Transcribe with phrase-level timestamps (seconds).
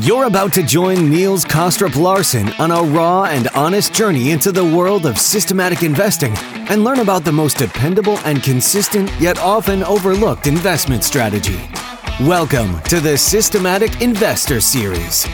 [0.00, 5.04] You're about to join Niels Kaastrup-Larsen on a raw and honest journey into the world
[5.04, 6.32] of systematic investing
[6.70, 11.60] and learn about the most dependable and consistent yet often overlooked investment strategy.
[12.20, 15.26] Welcome to the Systematic Investor Series.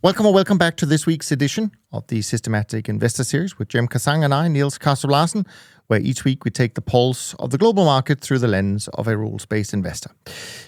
[0.00, 3.88] Welcome or welcome back to this week's edition of the Systematic Investor Series with Cem
[3.88, 5.44] Karsan and I, Niels Kaastrup-Larsen
[5.88, 9.08] where each week we take the pulse of the global market through the lens of
[9.08, 10.10] a rules based investor.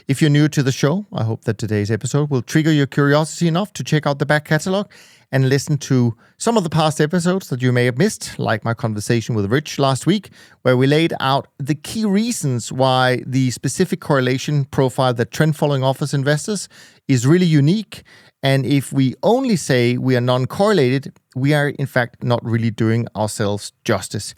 [0.06, 3.48] If you're new to the show, I hope that today's episode will trigger your curiosity
[3.48, 4.88] enough to check out the back catalog
[5.30, 8.72] and listen to some of the past episodes that you may have missed, like my
[8.72, 10.30] conversation with Rich last week,
[10.62, 15.84] where we laid out the key reasons why the specific correlation profile that trend following
[15.84, 16.69] offers investors
[17.08, 18.02] is really unique
[18.42, 22.70] and if we only say we are non correlated, we are in fact not really
[22.70, 24.34] doing ourselves justice.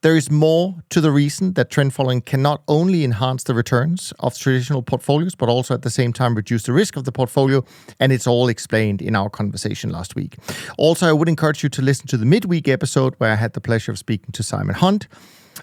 [0.00, 4.12] There is more to the reason that trend following can not only enhance the returns
[4.18, 7.64] of traditional portfolios, but also at the same time reduce the risk of the portfolio.
[8.00, 10.36] And it's all explained in our conversation last week.
[10.76, 13.60] Also, I would encourage you to listen to the midweek episode where I had the
[13.60, 15.06] pleasure of speaking to Simon Hunt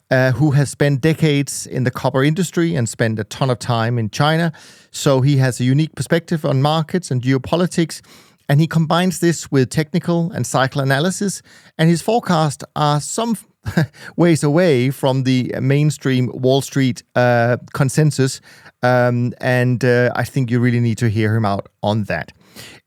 [0.10, 3.98] uh, who has spent decades in the copper industry and spent a ton of time
[3.98, 4.52] in China.
[4.92, 8.02] So he has a unique perspective on markets and geopolitics.
[8.50, 11.42] And he combines this with technical and cycle analysis.
[11.78, 13.38] And his forecasts are some
[14.18, 18.42] ways away from the mainstream Wall Street uh, consensus.
[18.84, 22.34] Um, and uh, I think you really need to hear him out on that.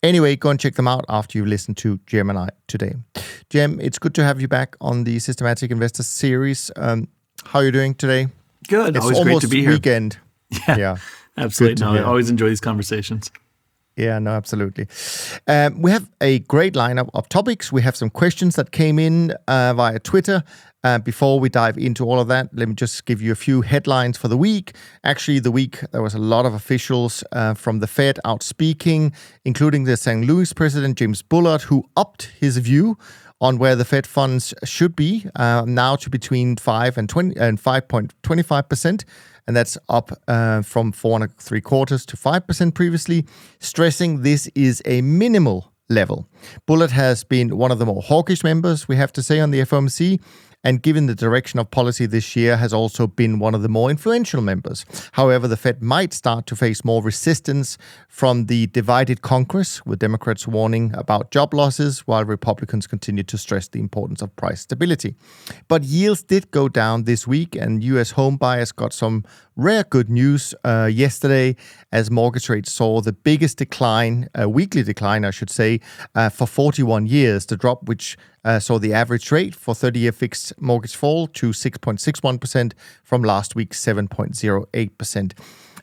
[0.02, 2.94] Anyway, go and check them out after you listen to Cem and I today.
[3.50, 6.70] Cem, it's good to have you back on the Systematic Investor series.
[6.77, 7.08] Um,
[7.46, 8.28] how are you doing today?
[8.68, 8.96] Good.
[8.96, 9.70] It's always great to be here.
[9.70, 10.18] Weekend.
[10.68, 10.96] Yeah, yeah.
[11.36, 11.84] Absolutely.
[11.84, 13.30] No, I always enjoy these conversations.
[13.96, 14.88] Yeah, no, absolutely.
[15.46, 17.70] Um, we have a great lineup of topics.
[17.70, 20.42] We have some questions that came in uh, via Twitter.
[20.82, 23.62] Uh, before we dive into all of that, let me just give you a few
[23.62, 24.74] headlines for the week.
[25.02, 29.12] Actually, the week there was a lot of officials uh, from the Fed out speaking,
[29.44, 30.27] including the St.
[30.27, 32.98] Louis president James Bullard, who upped his view
[33.40, 37.61] on where the Fed funds should be uh, now to between five and twenty and
[37.61, 39.05] five point twenty five percent
[39.46, 43.27] and that's up uh, from four and three quarters to five percent previously,
[43.61, 46.27] stressing this is a minimal level.
[46.67, 49.61] Bullard has been one of the more hawkish members, we have to say, on the
[49.61, 50.20] FOMC,
[50.64, 53.91] and given the direction of policy this year, has also been one of the more
[53.91, 54.85] influential members.
[55.13, 60.48] However, the Fed might start to face more resistance from the divided Congress, with Democrats
[60.48, 65.14] warning about job losses while Republicans continue to stress the importance of price stability.
[65.69, 68.13] But yields did go down this week, and U.S.
[68.13, 69.25] home buyers got some
[69.57, 71.57] rare good news uh, yesterday
[71.92, 75.81] as mortgage rates saw the biggest decline, a weekly decline, I should say,
[76.14, 77.46] uh, for 41 years.
[77.46, 81.50] The drop, which uh, saw the average rate for 30 year fixed mortgage fall to
[81.50, 82.72] 6.61%
[83.02, 85.32] from last week's 7.08%.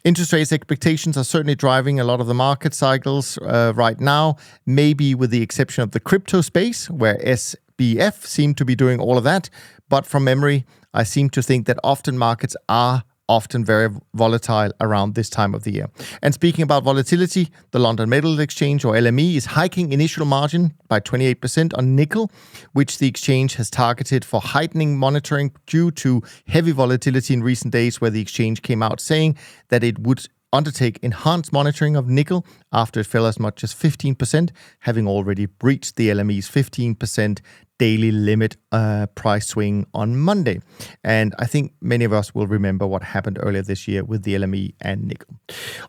[0.04, 4.36] Interest rates expectations are certainly driving a lot of the market cycles uh, right now,
[4.66, 9.18] maybe with the exception of the crypto space, where SBF seem to be doing all
[9.18, 9.50] of that.
[9.90, 15.16] But from memory, I seem to think that often markets are often very volatile around
[15.16, 15.88] this time of the year.
[16.22, 21.00] And speaking about volatility, the London Metal Exchange or LME is hiking initial margin by
[21.00, 22.30] 28% on nickel,
[22.74, 28.02] which the exchange has targeted for heightening monitoring due to heavy volatility in recent days
[28.02, 29.38] where the exchange came out saying
[29.70, 34.52] that it would undertake enhanced monitoring of nickel after it fell as much as 15%,
[34.80, 37.40] having already breached the LME's 15%
[37.82, 40.60] daily limit uh, price swing on Monday.
[41.04, 44.36] And I think many of us will remember what happened earlier this year with the
[44.36, 45.36] LME and nickel.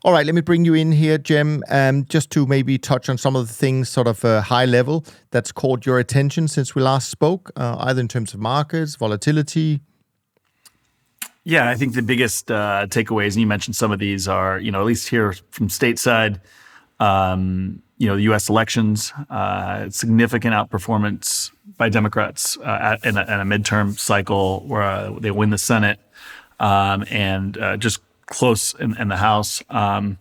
[0.03, 3.19] All right, let me bring you in here, Cem, um, just to maybe touch on
[3.19, 6.81] some of the things sort of uh, high level that's caught your attention since we
[6.81, 9.81] last spoke, uh, either in terms of markets, volatility,
[11.45, 14.71] yeah, I think the biggest uh, takeaways, and you mentioned some of these, are you
[14.71, 16.39] know at least here from stateside,
[16.99, 18.49] um, you know the U.S.
[18.49, 24.83] elections, uh, significant outperformance by Democrats uh, at, in, a, in, a, midterm cycle where
[24.83, 25.99] uh, they win the Senate,
[26.61, 29.61] um, and uh, just close in, in the House.
[29.69, 30.17] Um,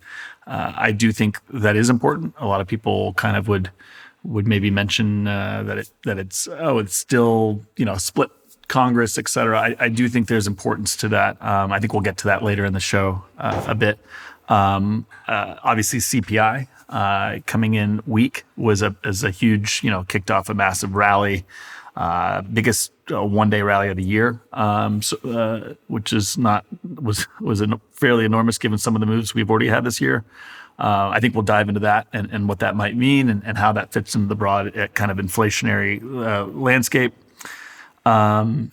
[0.49, 2.35] uh, I do think that is important.
[2.39, 3.71] A lot of people kind of would
[4.25, 8.31] would maybe mention that it that it's oh it's still you know split
[8.73, 9.61] Congress, et cetera.
[9.61, 11.37] I, I, do think there's importance to that.
[11.43, 13.99] Um, I think we'll get to that later in the show uh, a bit.
[14.49, 20.05] Um, uh, obviously, CPI uh, coming in weak was a is a huge, you know,
[20.05, 21.45] kicked off a massive rally,
[21.97, 26.65] uh, biggest uh, one day rally of the year, um, so, uh, which is not
[26.83, 30.25] was was fairly enormous given some of the moves we've already had this year.
[30.85, 33.71] I think we'll dive into that and, and what that might mean and, and, how
[33.71, 36.01] that fits into the broad kind of inflationary
[36.53, 37.15] landscape.
[38.05, 38.73] Um,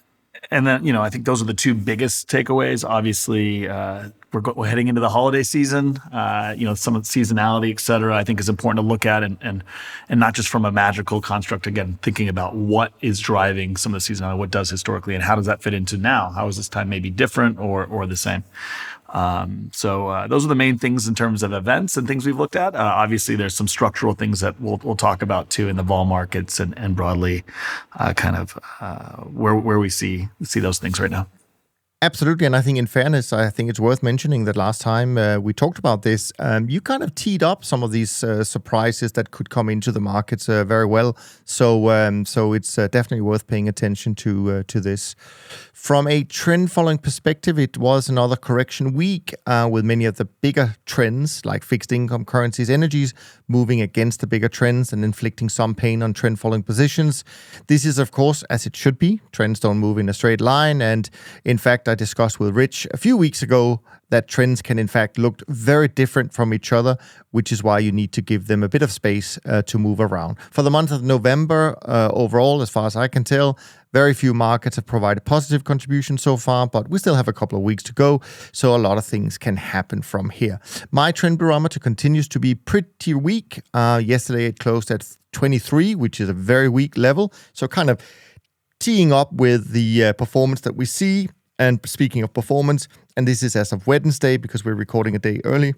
[0.51, 2.87] and then you know I think those are the two biggest takeaways.
[2.87, 5.97] Obviously, uh, we're, go- we're, heading into the holiday season.
[6.11, 9.05] Uh, you know, some of the seasonality, et cetera, I think is important to look
[9.05, 9.63] at, and and
[10.07, 11.67] and not just from a magical construct.
[11.67, 15.35] Again, thinking about what is driving some of the seasonality, what does historically, and how
[15.35, 16.29] does that fit into now?
[16.29, 18.43] How is this time maybe different or or the same?
[19.13, 22.37] Um, so uh, those are the main things in terms of events and things we've
[22.37, 22.75] looked at.
[22.75, 26.05] Uh, obviously, there's some structural things that we'll we'll talk about too in the vol
[26.05, 27.43] markets and and broadly,
[27.99, 31.27] uh, kind of uh, where where we see see those things right now.
[32.01, 35.37] Absolutely, and I think in fairness, I think it's worth mentioning that last time uh,
[35.37, 39.11] we talked about this, um, you kind of teed up some of these uh, surprises
[39.13, 41.17] that could come into the markets uh, very well.
[41.43, 45.13] So, um, so it's uh, definitely worth paying attention to uh, to this.
[45.73, 50.25] From a trend following perspective, it was another correction week uh, with many of the
[50.25, 53.13] bigger trends like fixed income, currencies, energies
[53.49, 57.25] moving against the bigger trends and inflicting some pain on trend following positions.
[57.67, 59.19] This is, of course, as it should be.
[59.33, 60.81] Trends don't move in a straight line.
[60.81, 61.09] And
[61.43, 65.17] in fact, I discussed with Rich a few weeks ago that trends can in fact
[65.17, 66.97] look very different from each other,
[67.31, 69.99] which is why you need to give them a bit of space uh, to move
[69.99, 70.37] around.
[70.51, 73.57] For the month of November, uh, overall, as far as I can tell,
[73.91, 77.57] very few markets have provided positive contribution so far, but we still have a couple
[77.57, 78.21] of weeks to go,
[78.51, 80.59] so a lot of things can happen from here.
[80.91, 83.61] My trend barometer continues to be pretty weak.
[83.73, 87.99] Uh, yesterday it closed at 23, which is a very weak level, so kind of
[88.79, 91.29] teeing up with the uh, performance that we see.
[91.59, 95.41] And speaking of performance, and this is as of Wednesday because we're recording a day
[95.43, 95.75] early.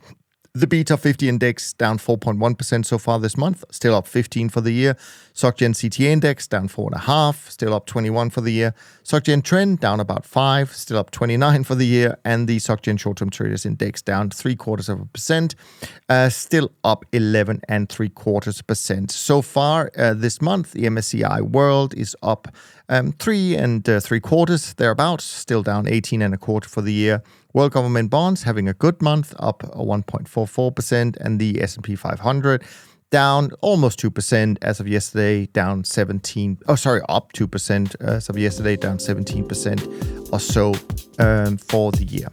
[0.54, 4.98] The BTOP50 index down 4.1% so far this month, still up 15 for the year.
[5.34, 8.74] SocGen CTA index down 4.5, still up 21 for the year.
[9.06, 12.18] SocGen Trend down about 5, still up 29 for the year.
[12.26, 15.56] And the SocGen Short Term Traders Index down 3 quarters of a percent,
[16.10, 19.10] uh, still up 11 and 3 quarters percent.
[19.10, 22.50] So far uh, this month, the MSCI World is up
[22.92, 26.94] um, 3 and uh, 3 quarters, thereabouts, still down 18 and a quarter for the
[26.94, 27.24] year.
[27.54, 32.64] World government bonds having a good month, up 1.44%, and the S&P 500
[33.10, 38.78] down almost 2% as of yesterday, down 17, oh, sorry, up 2% as of yesterday,
[38.78, 40.74] down 17% or so
[41.20, 42.30] um, for the year.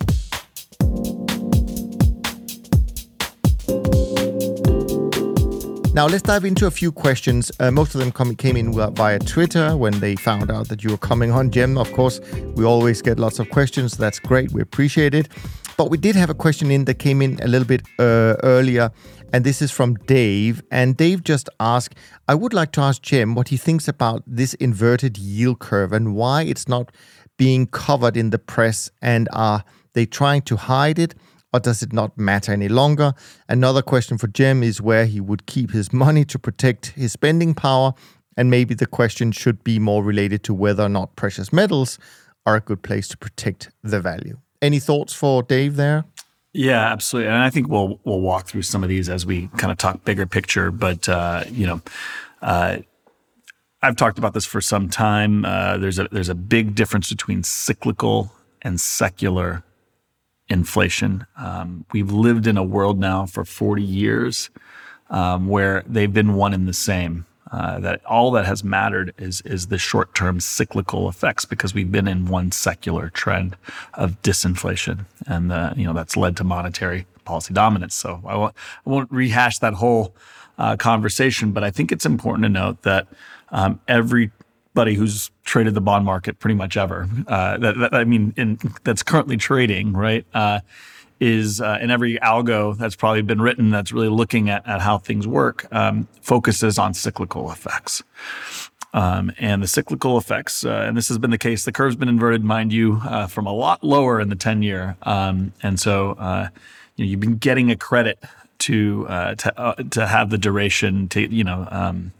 [5.98, 7.50] Now, let's dive into a few questions.
[7.58, 10.90] Uh, most of them come, came in via Twitter when they found out that you
[10.90, 11.76] were coming on, Jim.
[11.76, 12.20] Of course,
[12.54, 13.96] we always get lots of questions.
[13.96, 14.52] That's great.
[14.52, 15.28] We appreciate it.
[15.76, 18.92] But we did have a question in that came in a little bit uh, earlier,
[19.32, 20.62] and this is from Dave.
[20.70, 21.96] And Dave just asked
[22.28, 26.14] I would like to ask Jim what he thinks about this inverted yield curve and
[26.14, 26.92] why it's not
[27.38, 29.64] being covered in the press, and are
[29.94, 31.16] they trying to hide it?
[31.52, 33.14] Or does it not matter any longer?
[33.48, 37.54] Another question for Jim is where he would keep his money to protect his spending
[37.54, 37.94] power.
[38.36, 41.98] And maybe the question should be more related to whether or not precious metals
[42.46, 44.38] are a good place to protect the value.
[44.62, 46.04] Any thoughts for Dave there?
[46.52, 47.30] Yeah, absolutely.
[47.30, 50.04] And I think we'll we'll walk through some of these as we kind of talk
[50.04, 50.70] bigger picture.
[50.70, 51.82] But uh, you know,
[52.42, 52.78] uh,
[53.82, 55.44] I've talked about this for some time.
[55.44, 59.62] Uh, there's a there's a big difference between cyclical and secular
[60.48, 61.26] inflation.
[61.36, 64.50] Um, we've lived in a world now for 40 years
[65.10, 67.26] um, where they've been one and the same.
[67.50, 71.90] Uh, that all that has mattered is is the short term cyclical effects because we've
[71.90, 73.56] been in one secular trend
[73.94, 77.94] of disinflation, and uh, you know that's led to monetary policy dominance.
[77.94, 78.54] So I won't
[78.86, 80.14] I won't rehash that whole
[80.58, 83.08] uh, conversation, but I think it's important to note that
[83.50, 84.30] um, every
[84.86, 87.08] who's traded the bond market pretty much ever.
[87.26, 90.24] Uh, that, that, I mean, in, that's currently trading, right?
[90.34, 90.60] Uh,
[91.20, 94.98] is uh, in every algo that's probably been written that's really looking at, at how
[94.98, 98.02] things work um, focuses on cyclical effects.
[98.94, 101.64] Um, and the cyclical effects, uh, and this has been the case.
[101.64, 104.96] The curve's been inverted, mind you, uh, from a lot lower in the ten year,
[105.02, 106.48] um, and so uh,
[106.96, 108.18] you know you've been getting a credit
[108.60, 112.12] to uh, to uh, to have the duration to you know um,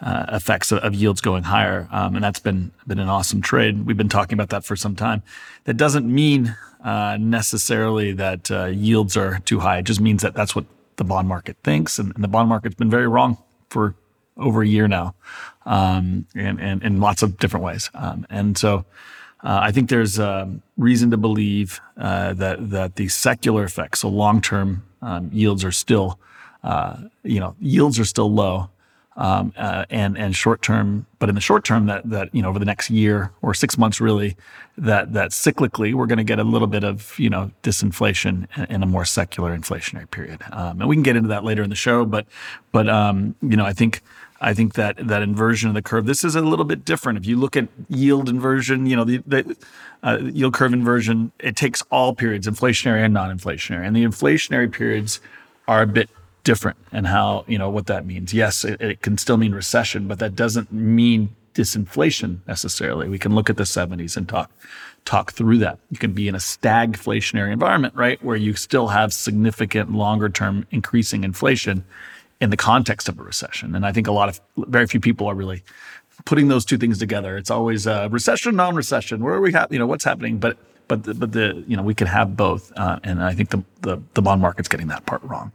[0.00, 3.86] uh, effects of, of, yields going higher, um, and that's been been an awesome trade.
[3.86, 5.22] We've been talking about that for some time.
[5.64, 9.78] That doesn't mean uh, necessarily that uh, yields are too high.
[9.78, 12.74] It just means that that's what the bond market thinks, and, and the bond market's
[12.74, 13.38] been very wrong
[13.70, 13.94] for
[14.36, 15.14] over a year now,
[15.64, 17.88] um, and, and in lots of different ways.
[17.94, 18.84] Um, and so,
[19.44, 24.08] uh, I think there's um, reason to believe uh, that that the secular effects, so
[24.08, 26.18] long term um, yields are still,
[26.64, 28.70] uh, you know, yields are still low
[29.16, 32.48] um, uh, and and short term, but in the short term, that that you know
[32.48, 34.36] over the next year or six months, really,
[34.76, 38.82] that that cyclically we're going to get a little bit of you know disinflation in
[38.82, 41.76] a more secular inflationary period, um, and we can get into that later in the
[41.76, 42.04] show.
[42.04, 42.26] But
[42.72, 44.02] but um, you know I think
[44.40, 46.06] I think that that inversion of the curve.
[46.06, 47.18] This is a little bit different.
[47.18, 49.56] If you look at yield inversion, you know the, the
[50.02, 55.20] uh, yield curve inversion, it takes all periods, inflationary and non-inflationary, and the inflationary periods
[55.68, 56.10] are a bit
[56.44, 58.32] different and how you know what that means.
[58.32, 63.08] Yes, it, it can still mean recession, but that doesn't mean disinflation necessarily.
[63.08, 64.50] We can look at the 70s and talk
[65.04, 65.78] talk through that.
[65.90, 70.66] You can be in a stagflationary environment, right, where you still have significant longer term
[70.70, 71.84] increasing inflation
[72.40, 73.74] in the context of a recession.
[73.74, 75.62] And I think a lot of very few people are really
[76.24, 77.36] putting those two things together.
[77.36, 79.22] It's always a recession, non-recession.
[79.22, 79.52] Where are we?
[79.52, 80.38] Ha- you know, what's happening?
[80.38, 80.56] But
[80.88, 83.62] but the, but the you know we could have both, uh, and I think the,
[83.80, 85.52] the, the bond market's getting that part wrong,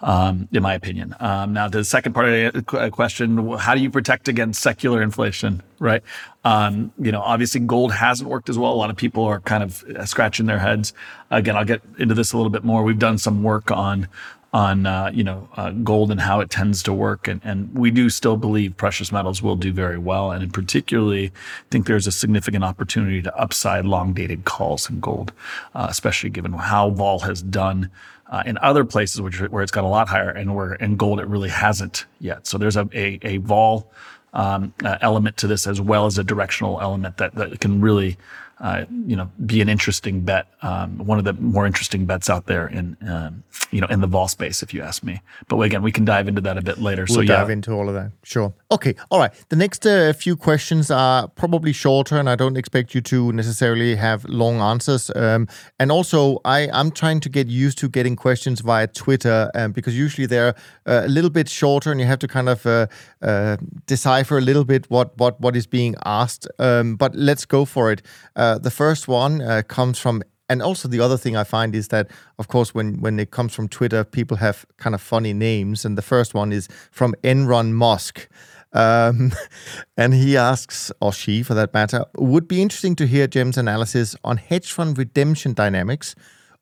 [0.00, 1.14] um, in my opinion.
[1.20, 5.62] Um, now, the second part of the question: How do you protect against secular inflation?
[5.78, 6.02] Right?
[6.44, 8.72] Um, you know, obviously, gold hasn't worked as well.
[8.72, 10.92] A lot of people are kind of scratching their heads.
[11.30, 12.84] Again, I'll get into this a little bit more.
[12.84, 14.08] We've done some work on
[14.54, 17.90] on uh, you know uh, gold and how it tends to work, and, and we
[17.90, 21.32] do still believe precious metals will do very well, and in particularly
[21.70, 25.32] think there's a significant opportunity to upside long dated calls in gold,
[25.74, 27.90] uh, especially given how vol has done.
[28.26, 31.20] Uh, in other places which, where it's got a lot higher and where in gold
[31.20, 32.46] it really hasn't yet.
[32.46, 33.92] So there's a, a, a vol
[34.32, 38.16] um, uh, element to this as well as a directional element that, that can really
[38.60, 40.46] uh, you know, be an interesting bet.
[40.62, 44.06] Um, one of the more interesting bets out there in, um, you know, in the
[44.06, 45.20] vol space, if you ask me.
[45.48, 47.04] But again, we can dive into that a bit later.
[47.08, 48.12] We'll so dive into all of that.
[48.22, 48.54] Sure.
[48.70, 48.94] Okay.
[49.10, 49.32] All right.
[49.48, 53.96] The next uh, few questions are probably shorter, and I don't expect you to necessarily
[53.96, 55.10] have long answers.
[55.16, 55.48] Um,
[55.80, 59.98] and also, I I'm trying to get used to getting questions via Twitter, um, because
[59.98, 60.54] usually they're
[60.86, 62.86] uh, a little bit shorter, and you have to kind of uh,
[63.20, 63.56] uh
[63.86, 66.46] decipher a little bit what what what is being asked.
[66.58, 68.02] Um, but let's go for it.
[68.36, 71.88] Uh, the first one uh, comes from and also the other thing I find is
[71.88, 75.84] that, of course, when when it comes from Twitter, people have kind of funny names,
[75.84, 78.28] and the first one is from Enron Musk.
[78.72, 79.32] Um,
[79.96, 84.16] and he asks, or she for that matter, would be interesting to hear Jim's analysis
[84.24, 86.14] on hedge fund redemption dynamics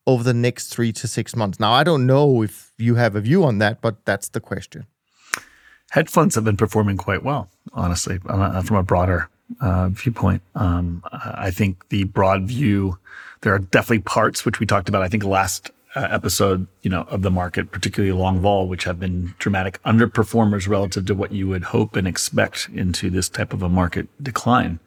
[0.06, 1.58] over the next three to six months.
[1.58, 4.86] Now, I don't know if you have a view on that, but that's the question.
[5.90, 9.28] Hedge funds have been performing quite well, honestly, from a broader
[9.60, 10.42] uh, viewpoint.
[10.54, 12.98] Um, I think the broad view,
[13.42, 15.02] there are definitely parts which we talked about.
[15.02, 18.98] I think last uh, episode, you know, of the market, particularly long vol, which have
[18.98, 23.62] been dramatic underperformers relative to what you would hope and expect into this type of
[23.62, 24.78] a market decline.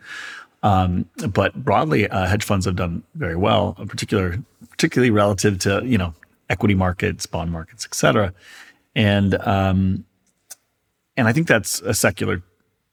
[0.64, 4.40] Um, but broadly, uh, hedge funds have done very well, in particular,
[4.72, 6.16] particularly relative to you know
[6.50, 8.34] equity markets, bond markets, et cetera.
[8.96, 10.06] And um,
[11.16, 12.42] and I think that's a secular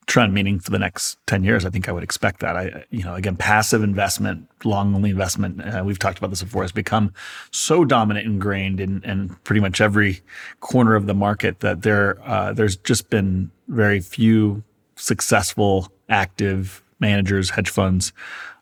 [0.07, 2.57] trend, meaning for the next 10 years, I think I would expect that.
[2.57, 6.63] I, you know, again, passive investment, long only investment, uh, we've talked about this before,
[6.63, 7.13] has become
[7.51, 10.21] so dominant ingrained in, in pretty much every
[10.61, 14.63] corner of the market that there, uh, there's just been very few
[14.97, 18.13] successful, active managers, hedge funds.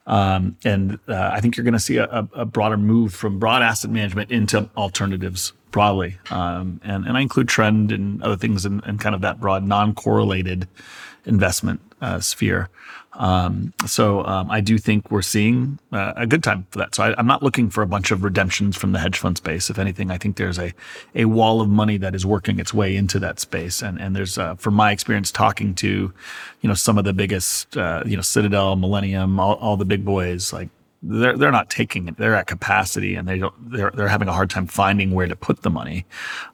[0.07, 3.63] Um, and uh, I think you're going to see a, a, broader move from broad
[3.63, 6.19] asset management into alternatives broadly.
[6.31, 10.67] Um, and, and I include trend and other things and kind of that broad non-correlated
[11.25, 12.69] investment uh, sphere.
[13.15, 16.95] Um, so um, I do think we're seeing uh, a good time for that.
[16.95, 19.69] So I, am not looking for a bunch of redemptions from the hedge fund space.
[19.69, 20.73] If anything, I think there's a
[21.15, 23.83] a wall of money that is working its way into that space.
[23.83, 26.13] And and there's uh, from my experience talking to,
[26.61, 30.05] you know, some of the biggest, uh, you know, Citadel, Millennium, all, all the big
[30.05, 30.69] boys like
[31.03, 32.19] they're they're not taking it.
[32.19, 33.55] They're at capacity, and they don't.
[33.71, 36.05] They're they're having a hard time finding where to put the money.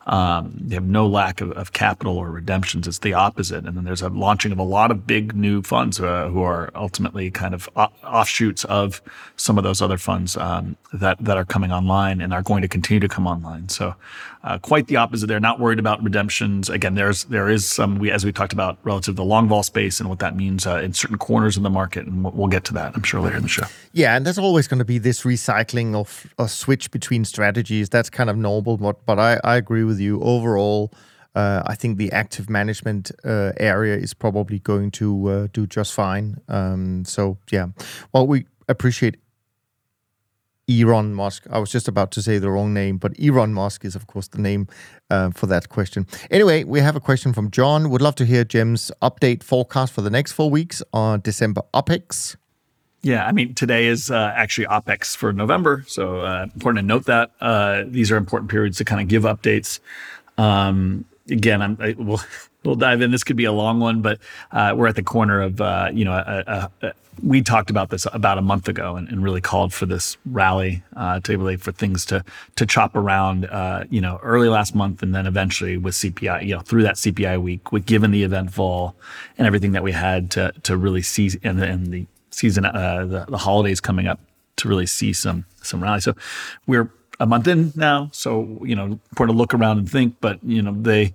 [0.07, 2.87] Um, they have no lack of, of, capital or redemptions.
[2.87, 3.67] It's the opposite.
[3.67, 6.71] And then there's a launching of a lot of big new funds uh, who are
[6.77, 9.03] ultimately kind of offshoots of
[9.37, 12.69] some of those other funds um, that that are coming online and are going to
[12.69, 13.69] continue to come online.
[13.69, 13.97] So
[14.47, 15.27] uh, quite the opposite.
[15.27, 16.71] They're not worried about redemptions.
[16.71, 19.65] Again, there's there is some we as we talked about relative to the long vol
[19.65, 22.63] space and what that means uh, in certain corners of the market, and we'll, get
[22.63, 23.67] to that I'm sure later in the show.
[23.93, 27.89] Yeah, and there's always going to be this recycling of a switch between strategies.
[27.89, 30.93] That's kind of normal, but but I, I agree with you overall.
[31.35, 35.93] Uh, I think the active management uh, area is probably going to uh, do just
[35.93, 36.41] fine.
[36.49, 37.67] Um, so yeah,
[38.13, 39.17] well, we appreciate
[40.69, 41.47] Elon Musk.
[41.51, 44.29] I was just about to say the wrong name, but Elon Musk is, of course,
[44.29, 44.67] the name
[45.11, 46.07] uh, for that question.
[46.31, 47.91] Anyway, we have a question from John.
[47.91, 52.37] Would love to hear Jim's update forecast for the next four weeks on December OPEX.
[53.03, 55.85] Yeah, I mean, today is uh, actually OPEX for November.
[55.87, 57.31] So uh, important to note that.
[57.41, 59.79] Uh, these are important periods to kind of give updates.
[60.39, 62.21] Um, again, I'm, I, well,
[62.65, 63.13] we'll dive in.
[63.13, 64.19] This could be a long one, but
[64.51, 66.93] uh, we're at the corner of uh, you know a, a,
[67.23, 70.83] we talked about this about a month ago and, and really called for this rally
[70.97, 72.25] uh, to really for things to
[72.57, 76.55] to chop around uh, you know early last month and then eventually with CPI you
[76.55, 78.95] know through that CPI week with given the event vol
[79.39, 83.25] and everything that we had to to really see and, and the season uh, the,
[83.29, 84.21] the holidays coming up
[84.57, 86.01] to really see some some rally.
[86.01, 86.15] So
[86.67, 90.43] we're a month in now, so you know important to look around and think, but
[90.43, 91.15] you know they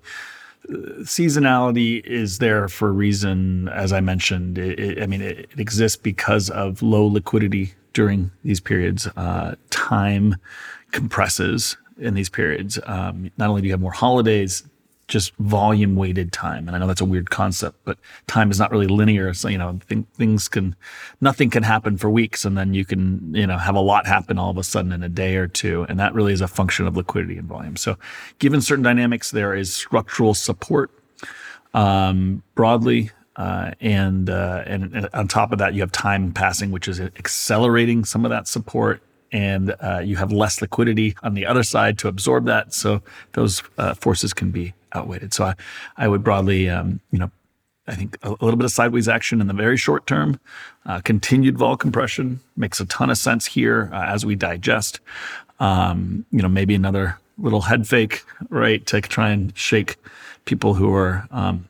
[0.70, 3.68] seasonality is there for a reason.
[3.70, 8.32] As I mentioned, it, it, I mean, it, it, exists because of low liquidity during
[8.44, 9.08] these periods.
[9.18, 10.36] Uh, time
[10.91, 12.80] compresses in these periods.
[12.86, 14.63] Um, not only do you have more holidays,
[15.12, 16.68] just volume weighted time.
[16.68, 19.34] And I know that's a weird concept, but time is not really linear.
[19.34, 20.75] So, you know, th- things can,
[21.20, 24.39] nothing can happen for weeks and then you can, you know, have a lot happen
[24.39, 25.86] all of a sudden in a day or two.
[25.89, 27.75] And that really is a function of liquidity and volume.
[27.75, 27.98] So
[28.39, 30.89] given certain dynamics, there is structural support,
[31.74, 33.12] um, broadly.
[33.36, 37.00] Uh, and, uh, and, and on top of that, you have time passing, which is
[37.00, 39.01] accelerating some of that support
[39.34, 42.74] and uh, you have less liquidity on the other side to absorb that.
[42.74, 43.01] So
[43.32, 45.34] those uh, forces can be outweighted.
[45.34, 45.56] So I,
[45.98, 47.32] I would broadly, um, you know,
[47.88, 50.40] I think a, a, little bit of sideways action in the very short term.
[50.86, 55.00] Uh, continued vol compression makes a ton of sense here uh, as we digest.
[55.60, 59.98] Um, you know, maybe another little head fake, right, to try and shake
[60.46, 61.68] people who are um,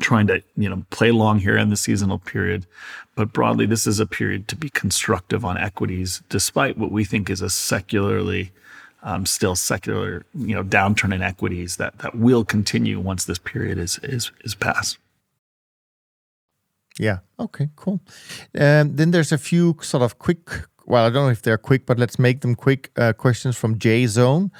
[0.00, 2.66] trying to you know play long here in the seasonal period.
[3.14, 7.28] But broadly, this is a period to be constructive on equities, despite what we think
[7.30, 8.52] is a secularly
[9.08, 13.78] um, still secular, you know, downturn in equities that that will continue once this period
[13.78, 14.98] is is is past.
[16.98, 17.18] Yeah.
[17.38, 17.70] Okay.
[17.76, 18.00] Cool.
[18.58, 20.50] Um, then there's a few sort of quick.
[20.84, 22.90] Well, I don't know if they're quick, but let's make them quick.
[22.96, 24.50] Uh, questions from J Zone.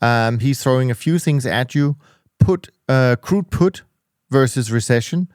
[0.00, 1.96] Um, he's throwing a few things at you.
[2.38, 3.82] Put uh, crude put
[4.30, 5.28] versus recession.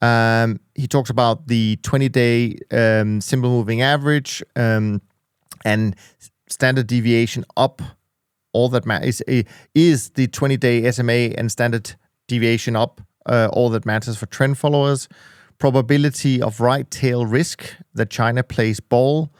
[0.00, 5.00] Um, he talks about the 20-day um, simple moving average um,
[5.64, 5.96] and
[6.48, 7.80] standard deviation up
[8.54, 9.44] all that matters is,
[9.74, 11.94] is the 20 day SMA and standard
[12.26, 15.08] deviation up uh, all that matters for trend followers.
[15.58, 19.32] Probability of right tail risk that China plays ball,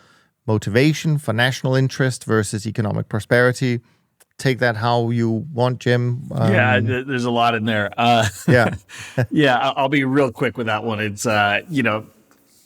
[0.47, 3.81] motivation for national interest versus economic prosperity.
[4.39, 6.29] Take that how you want, Jim.
[6.33, 7.93] Um, yeah, there's a lot in there.
[7.97, 8.75] Uh, yeah,
[9.31, 9.73] yeah.
[9.77, 10.99] I'll be real quick with that one.
[10.99, 12.07] It's uh, you know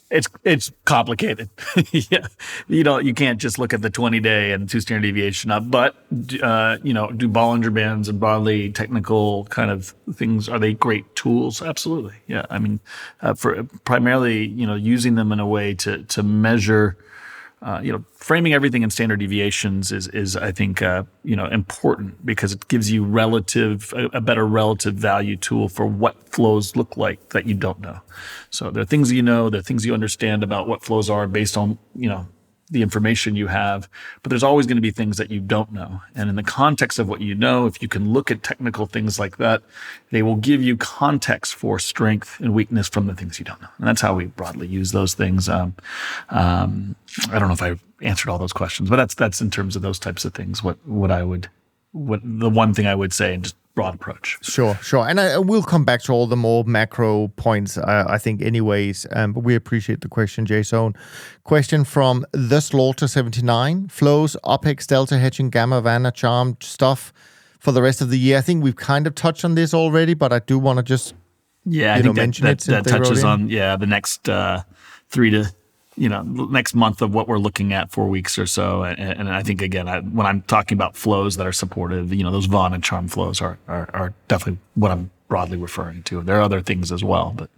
[0.09, 1.49] it's it's complicated.
[1.91, 2.27] yeah,
[2.67, 5.69] you know you can't just look at the 20 day and two standard deviation up,
[5.69, 5.95] but
[6.41, 11.15] uh, you know do Bollinger Bands and broadly technical kind of things are they great
[11.15, 11.61] tools?
[11.61, 12.45] Absolutely, yeah.
[12.49, 12.79] I mean,
[13.21, 16.97] uh, for primarily you know using them in a way to to measure
[17.61, 21.45] uh, you know, framing everything in standard deviations is, is I think, uh, you know,
[21.47, 26.77] important because it gives you relative, a, a, better relative value tool for what flows
[26.77, 27.99] look like that you don't know.
[28.49, 31.27] So there are things you know, there are things you understand about what flows are
[31.27, 32.27] based on, you know,
[32.71, 33.89] the information you have,
[34.21, 36.01] but there's always going to be things that you don't know.
[36.15, 39.19] And in the context of what you know, if you can look at technical things
[39.19, 39.63] like that,
[40.11, 43.69] they will give you context for strength and weakness from the things you don't know.
[43.77, 45.49] And that's how we broadly use those things.
[45.49, 45.75] Um,
[46.29, 46.95] um,
[47.31, 49.81] I don't know if I answered all those questions, but that's that's in terms of
[49.81, 50.63] those types of things.
[50.63, 51.49] What what I would
[51.91, 54.37] what the one thing I would say and just broad approach.
[54.41, 55.07] Sure, sure.
[55.07, 59.05] And I, will come back to all the more macro points, uh, I think, anyways.
[59.11, 60.95] Um, but we appreciate the question, Jason.
[61.43, 67.13] Question from The Slaughter79 Flows, OPEX, Delta hedging, Gamma, Vanna, Charm stuff
[67.59, 68.37] for the rest of the year.
[68.37, 71.13] I think we've kind of touched on this already, but I do want to just
[71.65, 74.63] yeah, I think know, that, that, that touches on yeah the next uh,
[75.09, 75.51] three to
[75.99, 79.29] you know next month of what we're looking at four weeks or so and, and
[79.29, 82.45] i think again I, when i'm talking about flows that are supportive you know those
[82.45, 86.23] vanna and charm flows are, are, are definitely what i'm broadly referring to.
[86.23, 87.49] There are other things as well but.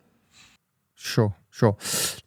[0.95, 1.77] Sure sure.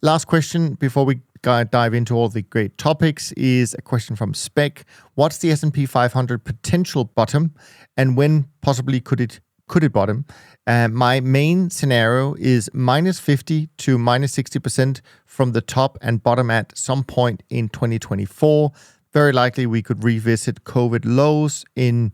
[0.01, 4.85] Last question before we dive into all the great topics is a question from spec.
[5.13, 7.53] What's the s&p 500 potential bottom
[7.97, 10.25] and when possibly could it could it bottom?
[10.67, 15.01] Uh, my main scenario is minus 50 to minus 60%
[15.35, 18.71] from the top and bottom at some point in 2024.
[19.11, 22.13] Very likely we could revisit COVID lows in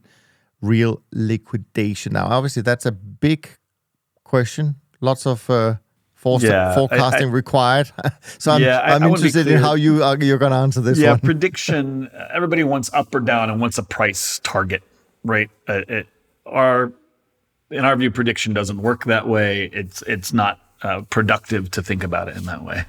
[0.60, 2.14] real liquidation.
[2.14, 3.48] Now, obviously, that's a big
[4.24, 4.76] question.
[5.02, 5.76] Lots of uh,
[6.40, 7.92] yeah, forecasting I, I, required.
[8.40, 11.18] so I'm, yeah, I'm interested in how you uh, you're going to answer this yeah,
[11.24, 12.10] prediction.
[12.34, 14.82] Everybody wants up or down and wants a price target,
[15.24, 15.50] right?
[15.68, 16.08] Uh, it,
[16.48, 16.92] our
[17.70, 19.70] in our view, prediction doesn't work that way.
[19.74, 22.86] It's it's not uh, productive to think about it in that way.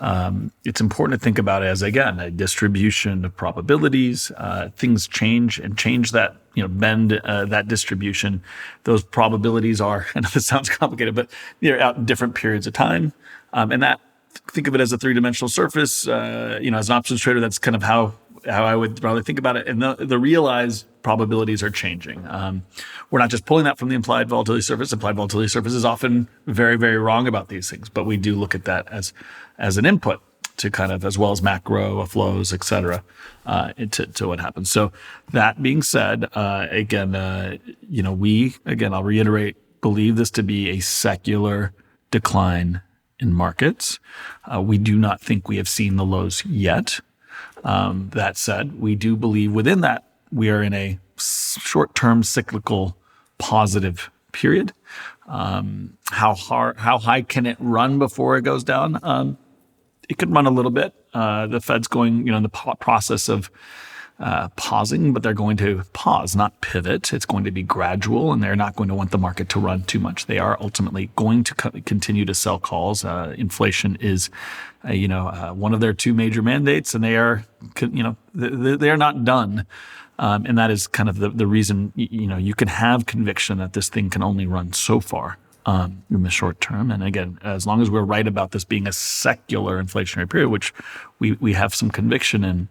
[0.00, 4.32] um, it's important to think about it as again a distribution of probabilities.
[4.36, 8.42] Uh, things change and change that you know bend uh, that distribution.
[8.84, 10.06] Those probabilities are.
[10.14, 13.12] I know this sounds complicated, but they're out in different periods of time,
[13.52, 14.00] um, and that
[14.48, 16.08] think of it as a three dimensional surface.
[16.08, 18.14] Uh, you know, as an options trader, that's kind of how
[18.46, 19.66] how I would probably think about it.
[19.66, 22.26] And the, the realized probabilities are changing.
[22.26, 22.62] Um,
[23.10, 24.92] we're not just pulling that from the implied volatility surface.
[24.92, 28.54] Implied volatility surface is often very, very wrong about these things, but we do look
[28.54, 29.12] at that as
[29.58, 30.20] as an input
[30.56, 33.02] to kind of as well as macro flows, et cetera,
[33.44, 34.70] uh, to, to what happens.
[34.70, 34.92] So
[35.32, 40.42] that being said, uh, again, uh, you know, we again, I'll reiterate, believe this to
[40.42, 41.72] be a secular
[42.10, 42.82] decline
[43.18, 43.98] in markets.
[44.44, 47.00] Uh, we do not think we have seen the lows yet.
[47.64, 52.96] Um, that said, we do believe within that we are in a short-term cyclical
[53.38, 54.72] positive period.
[55.26, 59.00] Um, how hard, how high can it run before it goes down?
[59.02, 59.38] Um,
[60.08, 60.92] it could run a little bit.
[61.14, 63.50] Uh, the Fed's going, you know, in the process of
[64.20, 67.12] uh, pausing, but they're going to pause, not pivot.
[67.12, 69.82] It's going to be gradual, and they're not going to want the market to run
[69.82, 70.26] too much.
[70.26, 73.04] They are ultimately going to co- continue to sell calls.
[73.04, 74.30] Uh, inflation is,
[74.84, 77.44] uh, you know, uh, one of their two major mandates, and they are,
[77.80, 79.66] you know, they, they are not done.
[80.20, 83.58] Um, and that is kind of the, the reason, you know, you can have conviction
[83.58, 85.38] that this thing can only run so far.
[85.66, 86.90] Um, in the short term.
[86.90, 90.74] And again, as long as we're right about this being a secular inflationary period, which
[91.20, 92.68] we, we have some conviction in,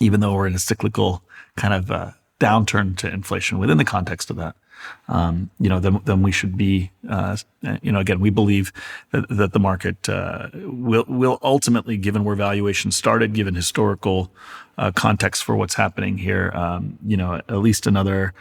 [0.00, 1.22] even though we're in a cyclical
[1.56, 4.54] kind of uh, downturn to inflation within the context of that.
[5.08, 7.36] Um, you know, then, then we should be, uh,
[7.82, 8.72] you know, again, we believe
[9.10, 14.30] that, that the market uh, will will ultimately, given where valuation started, given historical
[14.76, 18.32] uh, context for what's happening here, um, you know, at least another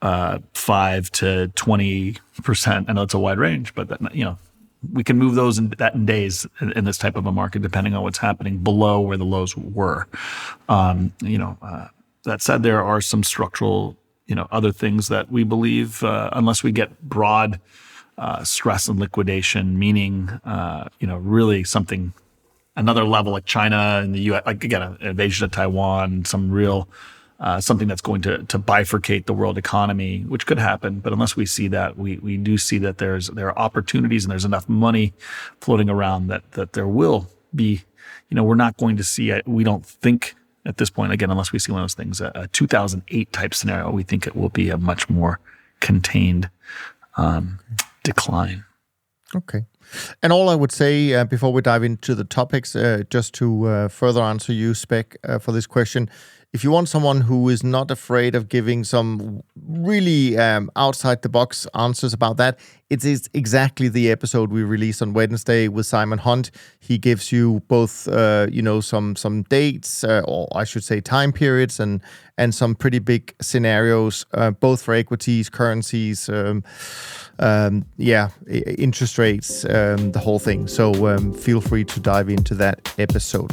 [0.00, 2.88] uh, five to twenty percent.
[2.88, 4.38] I know it's a wide range, but that, you know,
[4.90, 7.62] we can move those in that in days in, in, this type of a market,
[7.62, 10.06] depending on what's happening below where the lows were.
[10.68, 11.88] Um, you know, uh,
[12.24, 16.62] that said, there are some structural, you know, other things that we believe, uh, unless
[16.62, 17.60] we get broad
[18.18, 22.12] uh, stress and liquidation, meaning, uh, you know, really something
[22.76, 26.88] another level like China and the U.S., like again, an invasion of Taiwan, some real
[27.42, 31.00] uh, something that's going to to bifurcate the world economy, which could happen.
[31.00, 34.30] But unless we see that, we we do see that there's there are opportunities and
[34.30, 35.12] there's enough money
[35.60, 37.82] floating around that that there will be.
[38.30, 39.38] You know, we're not going to see.
[39.44, 42.32] We don't think at this point again, unless we see one of those things, a,
[42.34, 43.90] a 2008 type scenario.
[43.90, 45.38] We think it will be a much more
[45.80, 46.48] contained
[47.16, 47.58] um,
[48.04, 48.64] decline.
[49.34, 49.64] Okay.
[50.22, 53.66] And all I would say uh, before we dive into the topics, uh, just to
[53.66, 56.08] uh, further answer you, Spec, uh, for this question,
[56.52, 61.28] if you want someone who is not afraid of giving some really um, outside the
[61.30, 62.58] box answers about that,
[62.90, 66.50] it is exactly the episode we released on Wednesday with Simon Hunt.
[66.78, 71.00] He gives you both, uh, you know, some some dates, uh, or I should say,
[71.00, 72.02] time periods, and
[72.36, 76.64] and some pretty big scenarios, uh, both for equities, currencies, um,
[77.38, 80.68] um, yeah, interest rates, um, the whole thing.
[80.68, 83.52] So um, feel free to dive into that episode.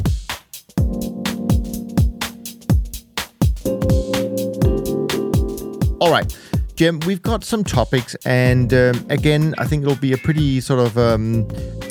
[6.00, 6.34] All right.
[6.76, 10.80] Jim, we've got some topics, and um, again, I think it'll be a pretty sort
[10.80, 11.46] of, um,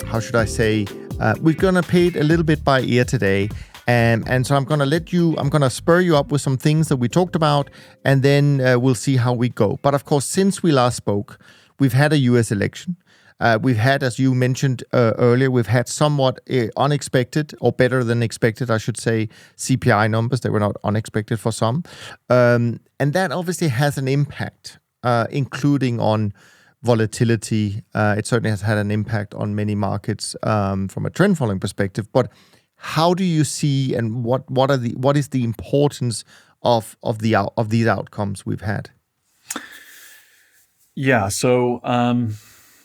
[0.08, 0.88] how should I say,
[1.20, 3.50] uh, we're to pay it a little bit by ear today.
[3.88, 6.88] Um, and so I'm to let you, I'm to spur you up with some things
[6.88, 7.70] that we talked about,
[8.04, 9.78] and then uh, we'll see how we go.
[9.84, 11.38] But of course, since we last spoke,
[11.78, 12.98] we've had a US election.
[13.40, 18.04] Uh, we've had, as you mentioned uh, earlier, we've had somewhat uh, unexpected or better
[18.04, 20.42] than expected, I should say, CPI numbers.
[20.42, 21.84] They were not unexpected for some.
[22.30, 24.80] Um, and that obviously has an impact,
[25.30, 26.34] including on
[26.84, 27.84] volatility.
[27.96, 32.12] It certainly has had an impact on many markets um, from a trend following perspective.
[32.12, 32.32] But
[32.76, 36.24] how do you see and what, what are the what is the importance
[36.62, 38.90] of these outcomes we've had?
[40.96, 41.30] Yeah.
[41.30, 42.36] So um,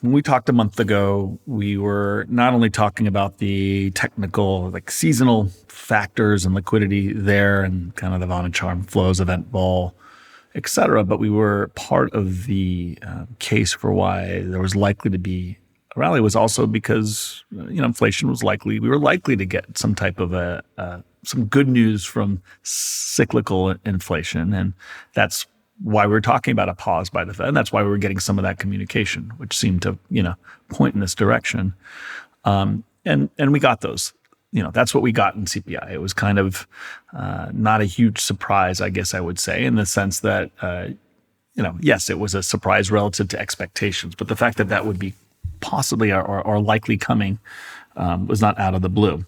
[0.05, 4.91] when we talked a month ago, we were not only talking about the technical, like
[4.91, 9.95] seasonal factors and liquidity there and kind of the vanna and charm flows, event vol,
[10.55, 15.11] et cetera, but we were part of the uh, case for why there was likely
[15.11, 15.57] to be
[15.97, 19.79] a rally was also because, you know, inflation was likely, we were likely to get
[19.79, 24.53] some type of a, uh, some good news from cyclical inflation.
[24.53, 24.75] And
[25.15, 25.47] that's
[25.83, 27.49] why we're talking about a pause by the Fed.
[27.49, 30.35] And that's why we were getting some of that communication, which seemed to, you know,
[30.69, 31.75] point in this direction.
[32.45, 34.13] Um, and and we got those.
[34.53, 35.91] You know, that's what we got in CPI.
[35.91, 36.69] It was kind of
[37.13, 40.89] uh, not a huge surprise, I guess I would say, in the sense that, uh,
[41.55, 44.87] you know, yes, it was a surprise relative to expectations, but the fact that that
[44.87, 45.13] would be
[45.61, 47.41] possibly or, or likely coming
[47.97, 49.27] um, was not out of the blue.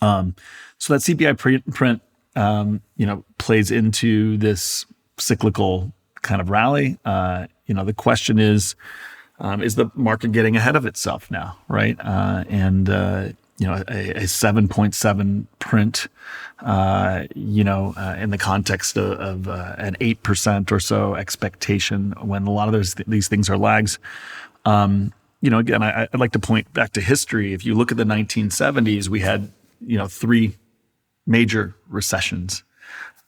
[0.00, 0.36] Um,
[0.78, 2.00] so that CPI print, print
[2.36, 4.86] um, you know, plays into this
[5.20, 6.98] cyclical kind of rally.
[7.04, 8.74] Uh, you know, the question is,
[9.38, 11.96] um, is the market getting ahead of itself now, right?
[12.00, 13.28] Uh, and uh,
[13.60, 16.08] you know, a, a 7.7 print,
[16.60, 22.46] uh, you know, uh, in the context of, of an 8% or so expectation when
[22.46, 23.98] a lot of those th- these things are lags.
[24.64, 27.52] Um, you know, again, I, would like to point back to history.
[27.52, 29.52] If you look at the 1970s, we had,
[29.86, 30.56] you know, three
[31.26, 32.64] major recessions.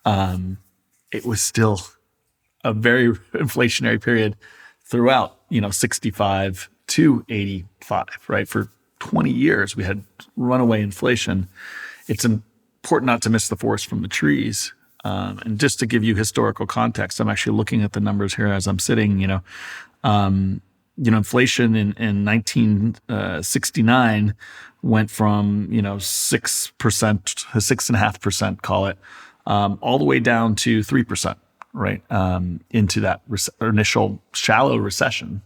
[0.07, 0.59] Um,
[1.13, 1.81] it was still
[2.65, 4.37] a very inflationary period
[4.85, 8.49] throughout, you know, 65 to 85, right?
[8.49, 10.03] For 20 years, we had
[10.37, 11.49] runaway inflation.
[12.09, 14.73] It's important not to miss the forest from the trees.
[15.05, 18.49] Um, and just to give you historical context, I'm actually looking at the numbers here
[18.49, 19.19] as I'm sitting.
[19.19, 19.41] You know,
[20.05, 20.61] um,
[20.97, 24.33] you know, inflation in, in 1969 uh,
[24.83, 28.99] went from you know six percent, six and a half percent, call it,
[29.47, 31.39] um, all the way down to three percent,
[31.73, 35.43] right, um, into that re- initial shallow recession.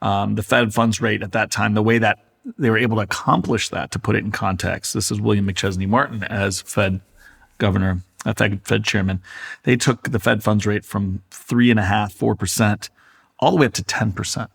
[0.00, 2.18] Um, the Fed funds rate at that time, the way that
[2.56, 5.88] they were able to accomplish that, to put it in context, this is William McChesney
[5.88, 7.00] Martin as Fed
[7.58, 9.20] governor, uh, Fed, Fed chairman.
[9.64, 12.90] They took the Fed funds rate from three and a half, four percent,
[13.38, 14.50] all the way up to ten percent.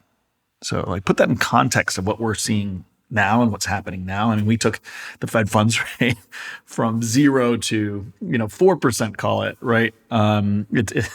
[0.63, 4.31] So, like, put that in context of what we're seeing now and what's happening now.
[4.31, 4.79] I mean, we took
[5.19, 6.17] the Fed funds rate
[6.65, 9.93] from zero to you know four percent, call it right.
[10.11, 11.09] Um, it's it,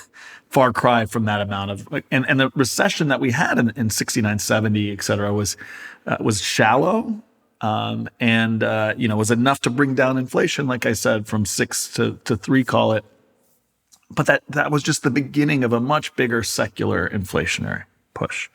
[0.50, 3.90] far cry from that amount of and and the recession that we had in, in
[3.90, 5.56] 69, 70, et cetera, was
[6.06, 7.22] uh, was shallow.
[7.60, 11.44] Um, and uh, you know was enough to bring down inflation, like I said, from
[11.44, 13.04] six to, to three, call it.
[14.10, 17.82] But that that was just the beginning of a much bigger secular inflationary
[18.14, 18.48] push.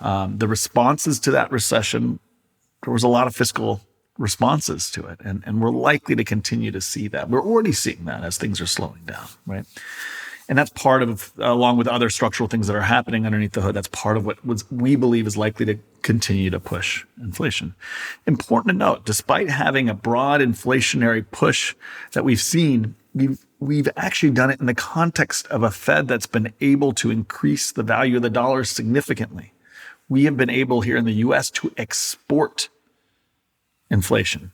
[0.00, 2.18] Um, the responses to that recession
[2.84, 3.80] there was a lot of fiscal
[4.18, 5.20] responses to it.
[5.24, 7.30] And, and we're likely to continue to see that.
[7.30, 9.64] We're already seeing that as things are slowing down, right?
[10.48, 13.74] And that's part of, along with other structural things that are happening underneath the hood,
[13.74, 17.74] that's part of what was, we believe is likely to continue to push inflation.
[18.26, 21.74] Important to note, despite having a broad inflationary push
[22.12, 26.26] that we've seen, we've, we've actually done it in the context of a Fed that's
[26.26, 29.52] been able to increase the value of the dollar significantly.
[30.12, 32.68] We have been able here in the US to export
[33.88, 34.52] inflation.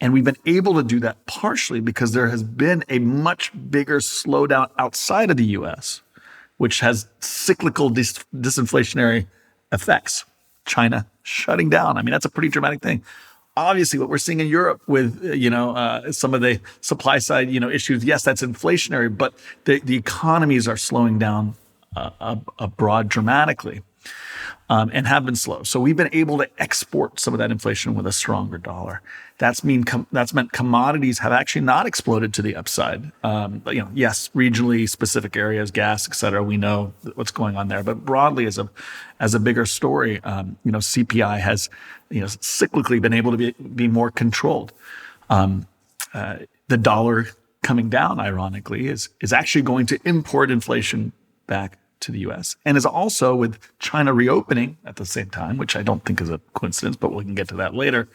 [0.00, 3.98] And we've been able to do that partially because there has been a much bigger
[3.98, 6.00] slowdown outside of the US,
[6.56, 9.26] which has cyclical dis- disinflationary
[9.72, 10.24] effects.
[10.64, 11.98] China shutting down.
[11.98, 13.04] I mean, that's a pretty dramatic thing.
[13.58, 17.50] Obviously, what we're seeing in Europe with you know uh, some of the supply side
[17.50, 21.56] you know issues, yes, that's inflationary, but the, the economies are slowing down
[21.94, 23.82] uh, abroad dramatically
[24.70, 25.62] um, and have been slow.
[25.62, 29.00] So we've been able to export some of that inflation with a stronger dollar.
[29.38, 33.10] That's mean com- that's meant commodities have actually not exploded to the upside.
[33.22, 37.56] Um, but, you know, yes, regionally specific areas, gas, et cetera, we know what's going
[37.56, 37.82] on there.
[37.82, 38.68] But broadly, as a
[39.20, 41.70] as a bigger story, um, you know, CPI has
[42.10, 44.72] you know cyclically been able to be be more controlled.
[45.30, 45.66] Um,
[46.12, 47.28] uh, the dollar
[47.62, 51.12] coming down, ironically, is is actually going to import inflation
[51.46, 55.76] back to the US and is also with China reopening at the same time, which
[55.76, 58.08] I don't think is a coincidence, but we can get to that later,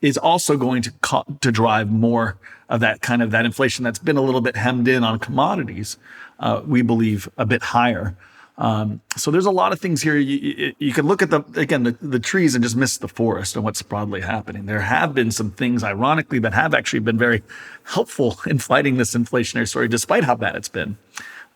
[0.00, 3.98] is also going to co- to drive more of that kind of that inflation that's
[3.98, 5.96] been a little bit hemmed in on commodities.
[6.38, 8.16] Uh, we believe a bit higher.
[8.58, 10.16] Um, so there's a lot of things here.
[10.16, 13.08] You, you, you can look at the again the, the, trees and just miss the
[13.08, 14.64] forest and what's broadly happening.
[14.64, 17.42] There have been some things, ironically, that have actually been very
[17.84, 20.96] helpful in fighting this inflationary story, despite how bad it's been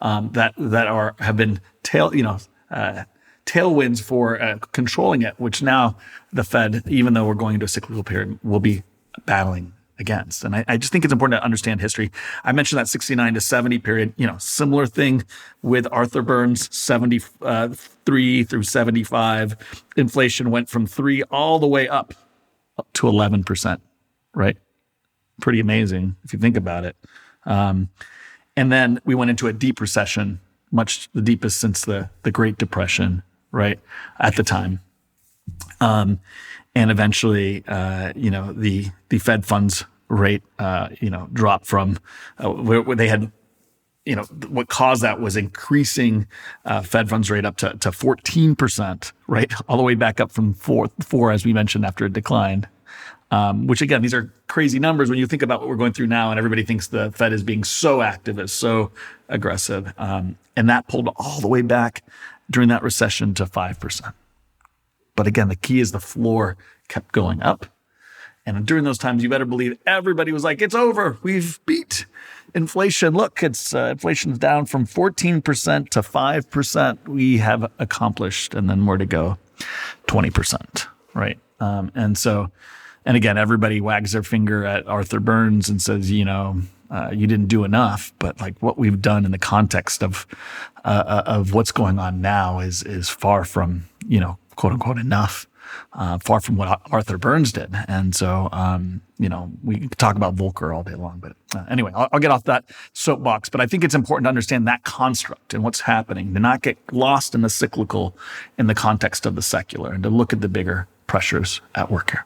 [0.01, 1.61] um, that that are have been
[1.91, 2.39] tail you know
[2.71, 3.05] uh,
[3.47, 5.97] tailwinds for uh, controlling it, which now
[6.33, 8.83] the Fed, even though we're going into a cyclical period, will be
[9.27, 10.45] battling against.
[10.45, 12.11] And I, I, just think it's important to understand history.
[12.45, 15.25] I mentioned that 69 to 70 period, you know, similar thing
[15.63, 19.85] with Arthur Burns, 73 uh, through 75.
[19.97, 22.15] Inflation went from three all the way up,
[22.95, 23.81] to 11%,
[24.35, 24.57] right?
[25.41, 26.97] Pretty amazing if you think about it.
[27.45, 27.91] Um,
[28.57, 32.59] and then we went into a deep recession, much the deepest since the, the Great
[32.59, 33.79] Depression, right?
[34.19, 34.81] At the time.
[35.81, 36.21] Um,
[36.75, 41.99] and eventually, uh, you know, the, the Fed funds rate, uh, you know, dropped from
[42.43, 43.33] uh, where, where, they had,
[44.05, 46.27] you know, what caused that was increasing
[46.65, 49.53] uh, Fed funds rate up to, to 14%, right?
[49.69, 52.69] All the way back up from four, four, as we mentioned, after it declined.
[53.33, 56.09] Um, which again, these are crazy numbers when you think about what we're going through
[56.09, 58.91] now, and everybody thinks the Fed is being so active, is so
[59.29, 62.03] aggressive, um, and that pulled all the way back
[62.51, 64.15] during that recession to five percent.
[65.15, 66.57] But again, the key is the floor
[66.89, 67.67] kept going up.
[68.47, 71.19] And during those times, you better believe everybody was like, "It's over.
[71.23, 72.07] We've beat
[72.55, 73.15] inflation.
[73.15, 77.09] Look, it's uh, inflation's down from 14% to 5%.
[77.09, 79.39] We have accomplished, and then more to go,
[80.09, 81.39] 20%, right?
[81.61, 82.51] Um, and so,
[83.05, 87.27] and again, everybody wags their finger at Arthur Burns and says, you know, uh, you
[87.27, 88.13] didn't do enough.
[88.19, 90.27] But like what we've done in the context of
[90.85, 94.99] uh, uh of what's going on now is is far from you know quote unquote
[94.99, 95.47] enough
[95.93, 97.75] uh, far from what Arthur Burns did.
[97.89, 101.19] And so, um, you know, we talk about Volcker all day long.
[101.19, 103.49] But uh, anyway, I'll, I'll, get off that soapbox.
[103.49, 106.79] But I think it's important to understand that construct and what's happening, to not get
[106.93, 108.17] lost in the cyclical
[108.59, 112.11] in the context of the secular, and to look at the bigger pressures at work
[112.11, 112.25] here.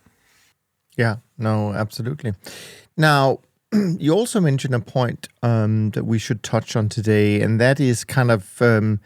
[0.97, 2.35] Yeah, no, absolutely.
[2.97, 3.41] Now,
[3.99, 8.05] you also mentioned a point um, that we should touch on today, and that is
[8.05, 9.01] kind of um,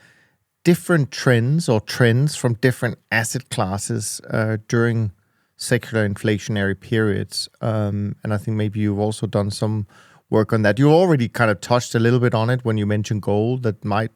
[0.64, 5.12] different trends or trends from different asset classes uh, during
[5.57, 7.48] secular inflationary periods.
[7.61, 9.87] Um, and I think maybe you've also done some
[10.31, 10.79] work on that.
[10.79, 13.85] You already kind of touched a little bit on it when you mentioned gold that
[13.85, 14.11] might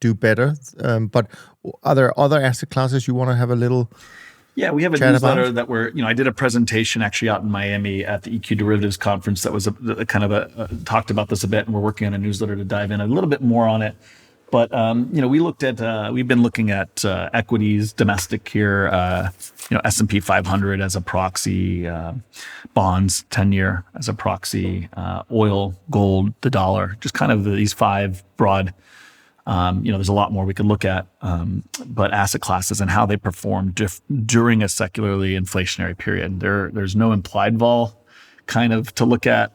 [0.00, 0.54] do better.
[0.80, 1.28] Um, but
[1.82, 3.90] are there other asset classes you want to have a little?
[4.54, 5.54] Yeah, we have a newsletter about?
[5.54, 8.58] that we're, you know, I did a presentation actually out in Miami at the EQ
[8.58, 11.64] Derivatives Conference that was a, a kind of a, a, talked about this a bit,
[11.64, 13.96] and we're working on a newsletter to dive in a little bit more on it.
[14.52, 18.46] But um, you know, we looked at uh, we've been looking at uh, equities, domestic
[18.46, 19.30] here, uh,
[19.70, 22.12] you know, S and P 500 as a proxy, uh,
[22.74, 27.72] bonds, 10 year as a proxy, uh, oil, gold, the dollar, just kind of these
[27.72, 28.74] five broad.
[29.46, 32.80] Um, you know, there's a lot more we could look at, um, but asset classes
[32.80, 36.40] and how they perform dif- during a secularly inflationary period.
[36.40, 37.98] There, there's no implied vol
[38.46, 39.52] kind of to look at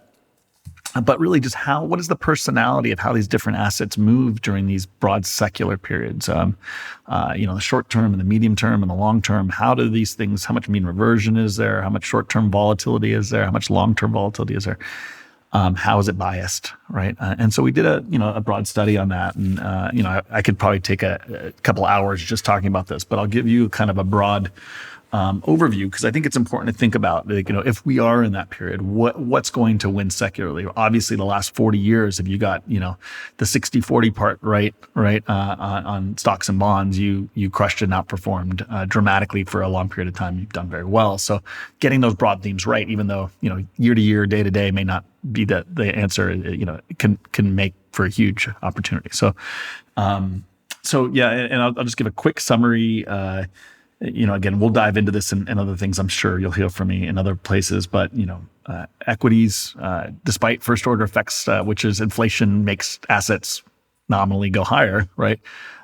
[1.02, 4.68] but really just how what is the personality of how these different assets move during
[4.68, 6.30] these broad secular periods?
[6.30, 6.58] Um,
[7.08, 9.74] uh, you know the short term and the medium term and the long term how
[9.74, 11.82] do these things how much mean reversion is there?
[11.82, 13.46] How much short term volatility is there?
[13.46, 14.80] How much long term volatility is there
[15.54, 17.16] um, how is it biased right?
[17.20, 19.36] Uh, and so we did a you know a broad study on that.
[19.36, 22.68] And uh, you know I, I, could probably take a, a couple hours just talking
[22.68, 24.52] about this but i'll give you kind of a broad
[25.14, 27.98] um, overview because I think it's important to think about, like, you know, if we
[27.98, 30.68] are in that period, what what's going to win secularly?
[30.76, 32.98] Obviously, the last 40 years, if you got, you know,
[33.38, 37.94] the 60-40 part right, right, uh, on, on, stocks and bonds, you you crushed and
[37.94, 40.40] outperformed uh, dramatically for a long period of time.
[40.40, 41.18] You've done very well.
[41.18, 41.42] So,
[41.80, 44.72] getting those broad themes right, even though you know year to year, day to day,
[44.72, 46.34] may not be the the answer.
[46.34, 49.10] You know, can can make for a huge opportunity.
[49.14, 49.34] So,
[49.96, 50.44] um,
[50.84, 53.08] so yeah, and I'll, I'll just give a quick summary.
[53.08, 53.46] Uh,
[54.00, 55.98] you know, again, we'll dive into this and, other things.
[55.98, 60.12] I'm sure you'll hear from me in other places, but you know, uh, equities, uh,
[60.24, 63.64] despite first order effects, uh, which is inflation makes assets
[64.10, 65.40] nominally go higher, right?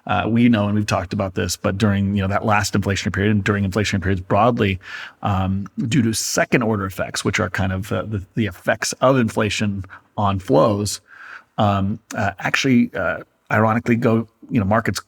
[0.05, 3.13] Uh, we know, and we've talked about this, but during you know that last inflationary
[3.13, 4.79] period and during inflationary periods broadly,
[5.21, 9.17] um, due to second order effects, which are kind of uh, the, the, effects of
[9.17, 9.85] inflation
[10.17, 10.99] on flows,
[11.57, 12.91] um, uh, actually,
[13.49, 14.99] ironically, go you know markets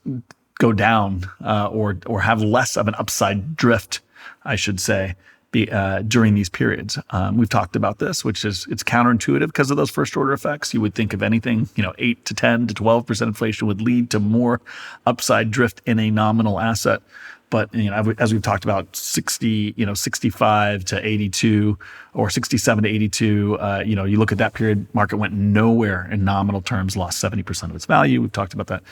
[0.60, 4.02] go down uh, or or have less of an upside drift,
[4.44, 5.16] I should say,
[5.52, 6.98] be, uh, during these periods.
[7.12, 10.74] Um, we've talked about this, which is it's counterintuitive because of those first order effects.
[10.74, 13.82] You would think of anything, you know, eight to ten to twelve percent inflation would
[13.82, 14.62] lead to more
[15.06, 17.02] upside drift in a nominal asset.
[17.50, 21.78] But you know, as we've talked about, 60, you know, 65 to 82
[22.14, 26.08] or 67 to 82, uh, you know, you look at that period, market went nowhere
[26.12, 28.22] in nominal terms, lost 70% of its value.
[28.22, 28.84] We've talked about that.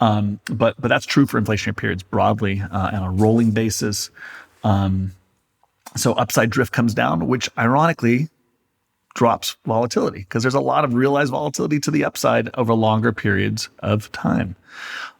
[0.00, 4.10] Um, but but that's true for inflationary periods broadly uh, on a rolling basis.
[4.64, 5.12] Um,
[5.96, 8.28] so upside drift comes down, which ironically
[9.14, 13.68] drops volatility because there's a lot of realized volatility to the upside over longer periods
[13.80, 14.56] of time.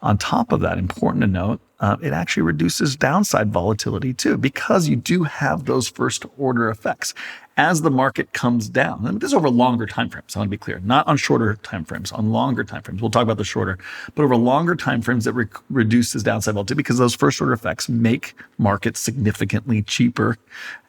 [0.03, 4.89] On top of that, important to note, uh, it actually reduces downside volatility too, because
[4.89, 7.13] you do have those first order effects
[7.57, 9.07] as the market comes down.
[9.07, 10.35] And this is over longer time frames.
[10.35, 13.03] I want to be clear, not on shorter time frames, on longer time frames.
[13.03, 13.79] We'll talk about the shorter,
[14.15, 17.89] but over longer time frames, it re- reduces downside volatility because those first order effects
[17.89, 20.39] make markets significantly cheaper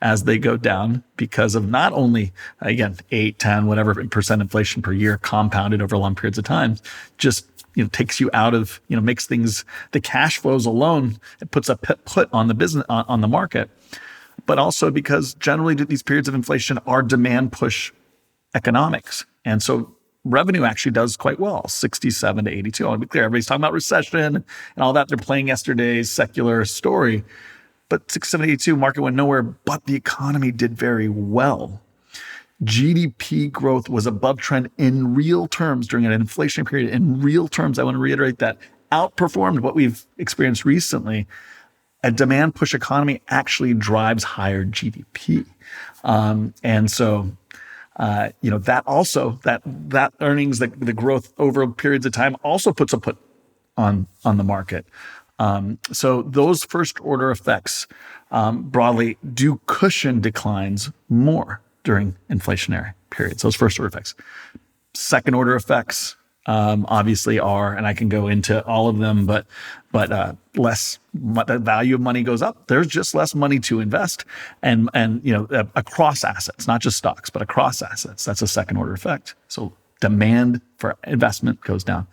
[0.01, 4.93] as they go down because of not only again 8, 10, whatever percent inflation per
[4.93, 6.77] year compounded over long periods of time,
[7.17, 11.17] just you know takes you out of you know makes things the cash flows alone
[11.41, 13.69] it puts a put on the business on, on the market.
[14.45, 17.93] But also because generally these periods of inflation are demand push
[18.55, 19.25] economics.
[19.45, 23.25] And so revenue actually does quite well 67 to 82 i want to be clear
[23.25, 24.45] everybody's talking about recession and
[24.77, 25.07] all that.
[25.07, 27.23] They're playing yesterday's secular story.
[27.89, 31.82] But 67 to 82 market went nowhere but the economy did very well
[32.63, 36.91] GDP growth was above trend in real terms during an inflationary period.
[36.91, 38.57] In real terms, I want to reiterate that
[38.91, 41.27] outperformed what we've experienced recently
[42.03, 45.45] a demand push economy actually drives higher GDP.
[46.03, 47.31] Um, and so,
[47.95, 52.35] uh, you know, that also that that earnings, the, the growth over periods of time
[52.43, 53.17] also puts a put
[53.77, 54.85] on on the market.
[55.39, 57.87] Um, so those first order effects
[58.31, 63.41] um, broadly do cushion declines more during inflationary periods.
[63.41, 64.15] Those first order effects.
[64.93, 66.15] Second order effects
[66.45, 69.45] um, obviously are, and I can go into all of them, but
[69.91, 72.67] but uh, less the value of money goes up.
[72.67, 74.25] There's just less money to invest,
[74.61, 78.25] and and you know uh, across assets, not just stocks, but across assets.
[78.25, 79.35] That's a second order effect.
[79.47, 82.07] So demand for investment goes down.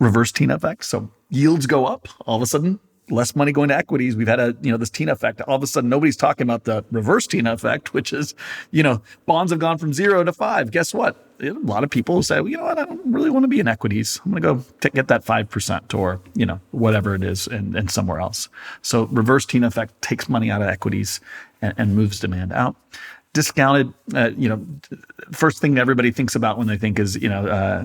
[0.00, 0.84] Reverse Tina effect.
[0.84, 2.08] So yields go up.
[2.26, 2.80] All of a sudden,
[3.10, 4.16] less money going to equities.
[4.16, 5.40] We've had a, you know, this Tina effect.
[5.42, 8.34] All of a sudden, nobody's talking about the reverse Tina effect, which is,
[8.70, 10.70] you know, bonds have gone from zero to five.
[10.70, 11.22] Guess what?
[11.40, 12.78] A lot of people say, well, you know what?
[12.78, 14.20] I don't really want to be in equities.
[14.24, 17.76] I'm going to go t- get that 5% or, you know, whatever it is and,
[17.76, 18.48] and somewhere else.
[18.82, 21.20] So reverse Tina effect takes money out of equities
[21.60, 22.76] and, and moves demand out
[23.32, 24.64] discounted, uh, you know,
[25.30, 27.84] first thing everybody thinks about when they think is, you know, uh,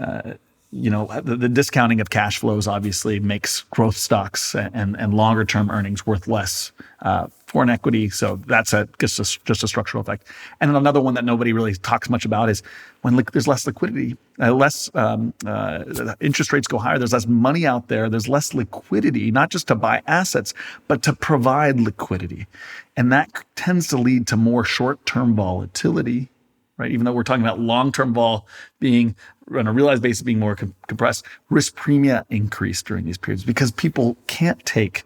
[0.00, 0.34] uh,
[0.74, 5.44] you know, the, the, discounting of cash flows obviously makes growth stocks and, and longer
[5.44, 6.72] term earnings worth less
[7.02, 8.10] uh, for an equity.
[8.10, 10.26] So that's a just a, just a structural effect.
[10.60, 12.64] And then another one that nobody really talks much about is
[13.02, 15.84] when li- there's less liquidity, uh, less um, uh,
[16.20, 16.98] interest rates go higher.
[16.98, 18.10] There's less money out there.
[18.10, 20.54] There's less liquidity, not just to buy assets,
[20.88, 22.48] but to provide liquidity,
[22.96, 26.30] and that tends to lead to more short term volatility
[26.76, 26.90] right?
[26.90, 28.46] Even though we're talking about long-term vol
[28.80, 29.14] being
[29.52, 33.70] on a realized basis being more com- compressed, risk premia increase during these periods because
[33.70, 35.04] people can't take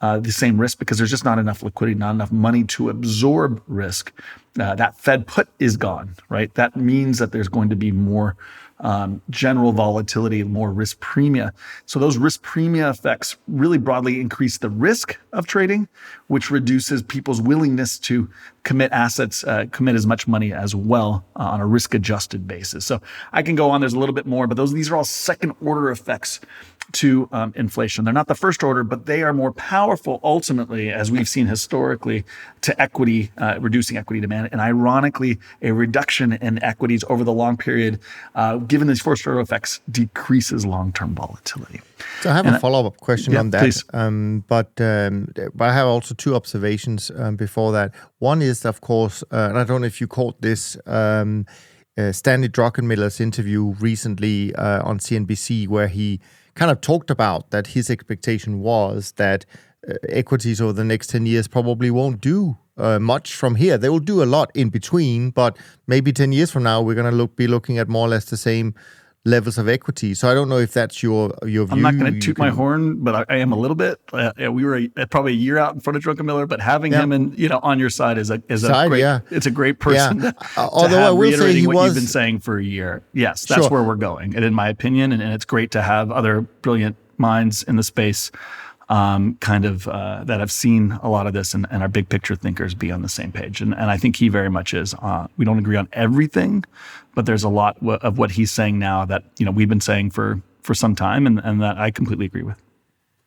[0.00, 3.62] uh, the same risk because there's just not enough liquidity, not enough money to absorb
[3.66, 4.12] risk.
[4.58, 6.52] Uh, that Fed put is gone, right?
[6.54, 8.36] That means that there's going to be more
[8.80, 11.52] um, general volatility, more risk premia.
[11.86, 15.88] So those risk premia effects really broadly increase the risk of trading,
[16.28, 18.30] which reduces people's willingness to
[18.62, 22.84] commit assets, uh, commit as much money as well uh, on a risk adjusted basis.
[22.84, 23.00] So
[23.32, 23.80] I can go on.
[23.80, 26.40] There's a little bit more, but those these are all second order effects
[26.92, 28.04] to um, inflation.
[28.04, 32.24] They're not the first order, but they are more powerful ultimately, as we've seen historically,
[32.62, 34.48] to equity, uh, reducing equity demand.
[34.52, 38.00] And ironically, a reduction in equities over the long period,
[38.34, 41.80] uh, given these first order effects, decreases long term volatility.
[42.20, 43.82] So I have and a follow up question yeah, on that.
[43.92, 47.94] Um, but, um, but I have also two observations um, before that.
[48.18, 50.76] One is, of course, uh, and I don't know if you caught this.
[50.86, 51.46] Um,
[51.98, 56.20] uh, Stanley Druckenmiller's interview recently uh, on CNBC, where he
[56.58, 59.46] kind of talked about that his expectation was that
[59.88, 63.78] uh, equities over the next 10 years probably won't do uh, much from here.
[63.78, 65.56] They will do a lot in between, but
[65.86, 68.24] maybe 10 years from now, we're going to look, be looking at more or less
[68.24, 68.74] the same
[69.24, 70.14] levels of equity.
[70.14, 71.76] So I don't know if that's your your view.
[71.76, 72.44] I'm not going to toot can...
[72.44, 74.00] my horn, but I, I, am a little bit.
[74.12, 77.02] Uh, we were a, probably a year out in front of Druckenmiller, but having yeah.
[77.02, 79.00] him and you know on your side is a is a great.
[79.00, 79.20] Yeah.
[79.30, 80.20] It's a great person.
[80.20, 80.32] Yeah.
[80.48, 83.02] To, uh, Although I will say he what was, you've been saying for a year.
[83.12, 83.70] Yes, that's sure.
[83.70, 86.96] where we're going, and in my opinion, and, and it's great to have other brilliant
[87.16, 88.30] minds in the space
[88.88, 92.08] um, kind of uh, that have seen a lot of this and, and, are big
[92.08, 93.60] picture thinkers be on the same page.
[93.60, 94.94] And, and I think he very much is.
[94.94, 96.64] Uh, we don't agree on everything,
[97.14, 99.80] but there's a lot w- of what he's saying now that you know we've been
[99.80, 102.60] saying for for some time, and, and that I completely agree with.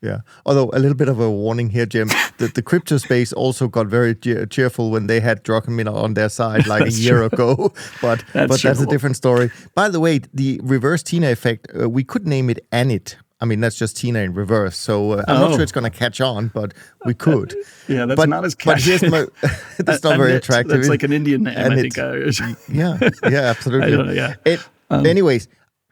[0.01, 0.19] Yeah.
[0.47, 2.09] Although a little bit of a warning here, Cem.
[2.37, 6.65] The, the crypto space also got very cheerful when they had Druckenmiller on their side
[6.65, 7.25] like a year true.
[7.25, 7.73] ago.
[8.01, 9.51] But that's but that's a different story.
[9.75, 13.59] By the way, the reverse Tina effect, uh, we could name it ANIT I mean,
[13.59, 14.77] that's just Tina in reverse.
[14.77, 15.47] So uh, I'm oh.
[15.47, 16.73] not sure it's going to catch on, but
[17.05, 17.55] we could.
[17.87, 18.91] yeah, that's but, not as catchy.
[18.91, 19.25] But here's my,
[19.79, 20.79] that's not very attractive.
[20.79, 21.97] It's like an Indian name, and I think.
[21.97, 22.97] yeah,
[23.29, 23.97] yeah, absolutely.
[23.97, 24.35] Know, yeah.
[24.45, 24.59] It,
[24.91, 25.47] um, anyways,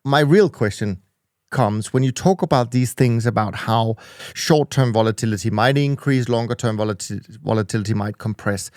[0.06, 1.02] my real question
[1.50, 3.96] comes when you talk about these things about how
[4.36, 8.70] short-term volatility might increase, longer-term volatility, volatility might compress.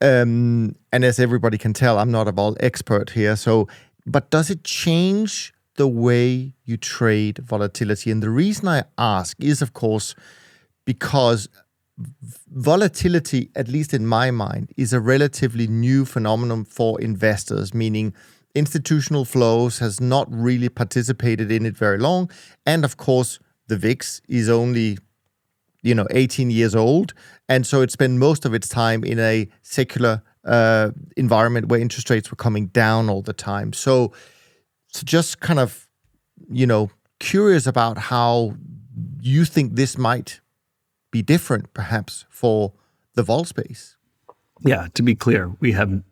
[0.00, 3.34] Um, and as everybody can tell, I'm not a vol expert here.
[3.34, 3.66] So,
[4.06, 8.10] but does it change the way you trade volatility.
[8.10, 10.14] And the reason I ask is, of course,
[10.84, 11.48] because
[12.50, 18.14] volatility, at least in my mind, is a relatively new phenomenon for investors, meaning
[18.54, 22.30] institutional flows has not really participated in it very long.
[22.64, 24.98] And of course, the VIX is only
[25.82, 27.14] you know 18 years old
[27.48, 32.10] and so it spent most of its time in a secular uh, environment where interest
[32.10, 34.12] rates were coming down all the time so
[34.96, 35.86] so just kind of,
[36.50, 38.54] you know, curious about how
[39.20, 40.40] you think this might
[41.10, 42.72] be different, perhaps, for
[43.14, 43.96] the vol space.
[44.62, 46.02] Yeah, to be clear, we have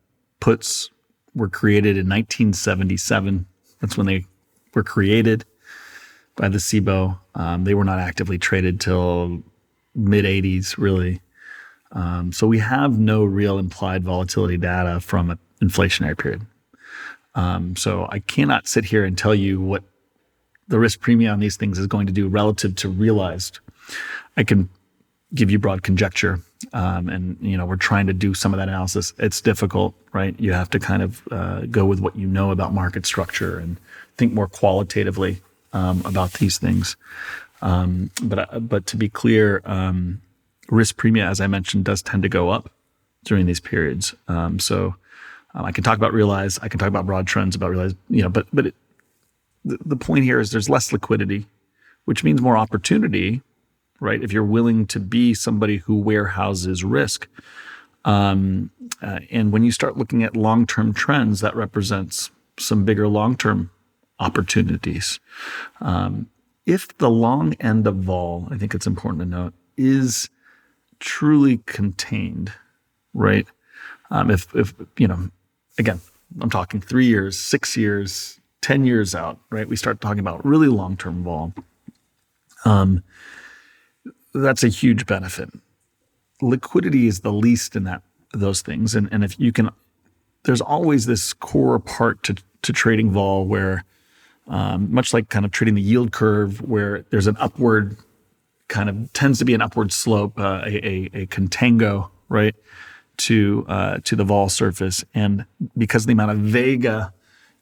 [0.41, 0.91] puts
[1.35, 3.47] were created in 1977.
[3.81, 4.27] That's when they
[4.75, 5.47] were created
[6.37, 7.19] by the CBOE.
[7.35, 9.43] Um, they were not actively traded till
[9.95, 11.23] mid 80s, really.
[11.93, 16.47] Um, so we have no real implied volatility data from an inflationary period.
[17.35, 19.83] Um, so I cannot sit here and tell you what
[20.69, 23.59] the risk premium on these things is going to do relative to realized.
[24.37, 24.69] I can
[25.35, 26.41] give you broad conjecture,
[26.73, 29.13] um, and you know we're trying to do some of that analysis.
[29.19, 30.39] It's difficult, right?
[30.39, 33.77] You have to kind of uh, go with what you know about market structure and
[34.17, 35.41] think more qualitatively
[35.73, 36.97] um, about these things.
[37.63, 40.23] Um, but uh, but to be clear, um,
[40.69, 42.71] risk premium, as I mentioned, does tend to go up
[43.25, 44.15] during these periods.
[44.29, 44.97] Um, so
[45.55, 48.23] um, I can talk about realize, I can talk about broad trends about realize, you
[48.23, 48.75] know, but but it,
[49.65, 51.47] the, the point here is there's less liquidity,
[52.05, 53.43] which means more opportunity,
[54.01, 54.23] right?
[54.23, 57.29] If you're willing to be somebody who warehouses risk.
[58.05, 63.71] Um, uh, and when you start looking at long-term trends, that represents some bigger long-term
[64.19, 65.21] opportunities.
[65.81, 66.29] Um,
[66.67, 70.29] if the long end of vol, I think it's important to note, is
[70.99, 72.53] truly contained,
[73.15, 73.47] right?
[74.11, 75.31] Um, if, if, you know,
[75.79, 76.01] again,
[76.41, 79.69] I'm talking three years, six years, 10 years out, right?
[79.69, 81.53] We start talking about really long term vol.
[82.65, 83.03] Um,
[84.33, 85.51] that's a huge benefit.
[86.41, 88.03] Liquidity is the least in that
[88.33, 88.95] those things.
[88.95, 89.71] And, and if you can,
[90.45, 93.85] there's always this core part to, to trading vol where
[94.49, 97.97] um, much like kind of trading the yield curve, where there's an upward
[98.69, 102.55] kind of tends to be an upward slope, uh, a, a, a, contango, right,
[103.17, 105.47] to uh, to the vol surface, and
[105.77, 107.13] because of the amount of vega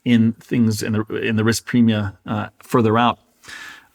[0.05, 3.19] in things in the in the risk premia uh, further out,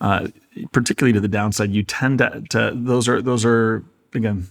[0.01, 0.27] uh,
[0.71, 3.83] particularly to the downside, you tend to, to those are those are
[4.13, 4.47] again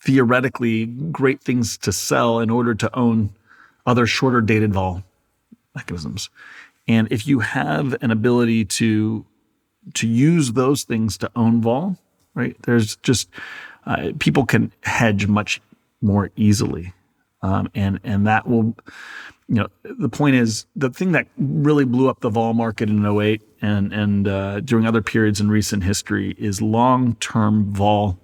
[0.00, 3.30] theoretically great things to sell in order to own
[3.86, 5.02] other shorter dated vol
[5.74, 6.28] mechanisms.
[6.86, 9.24] And if you have an ability to
[9.94, 11.98] to use those things to own vol,
[12.34, 12.56] right?
[12.62, 13.28] There's just
[13.86, 15.60] uh, people can hedge much
[16.04, 16.92] more easily,
[17.42, 18.76] um, and and that will,
[19.48, 23.04] you know, the point is the thing that really blew up the vol market in
[23.04, 28.18] 08 and and uh, during other periods in recent history is long term vol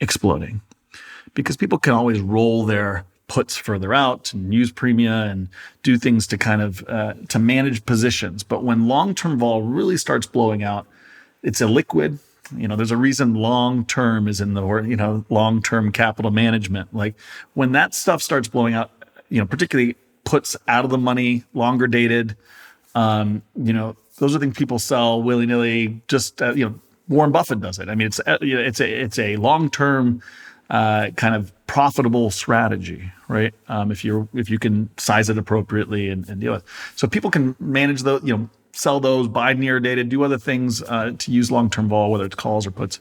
[0.00, 0.60] exploding,
[1.34, 5.48] because people can always roll their puts further out and use premia and
[5.82, 8.42] do things to kind of uh, to manage positions.
[8.42, 10.86] But when long-term vol really starts blowing out,
[11.42, 12.18] it's illiquid.
[12.56, 15.92] You know, there's a reason long term is in the word, you know, long term
[15.92, 16.94] capital management.
[16.94, 17.14] Like
[17.54, 18.90] when that stuff starts blowing out,
[19.28, 22.36] you know, particularly puts out of the money, longer dated,
[22.94, 26.00] um, you know, those are things people sell willy nilly.
[26.08, 27.88] Just uh, you know, Warren Buffett does it.
[27.88, 30.22] I mean, it's uh, it's a it's a long term
[30.70, 33.54] uh, kind of profitable strategy, right?
[33.68, 36.68] Um, if you're if you can size it appropriately and, and deal with, it.
[36.96, 40.82] so people can manage the you know sell those, buy near data, do other things
[40.82, 43.00] uh, to use long term vol, whether it's calls or puts.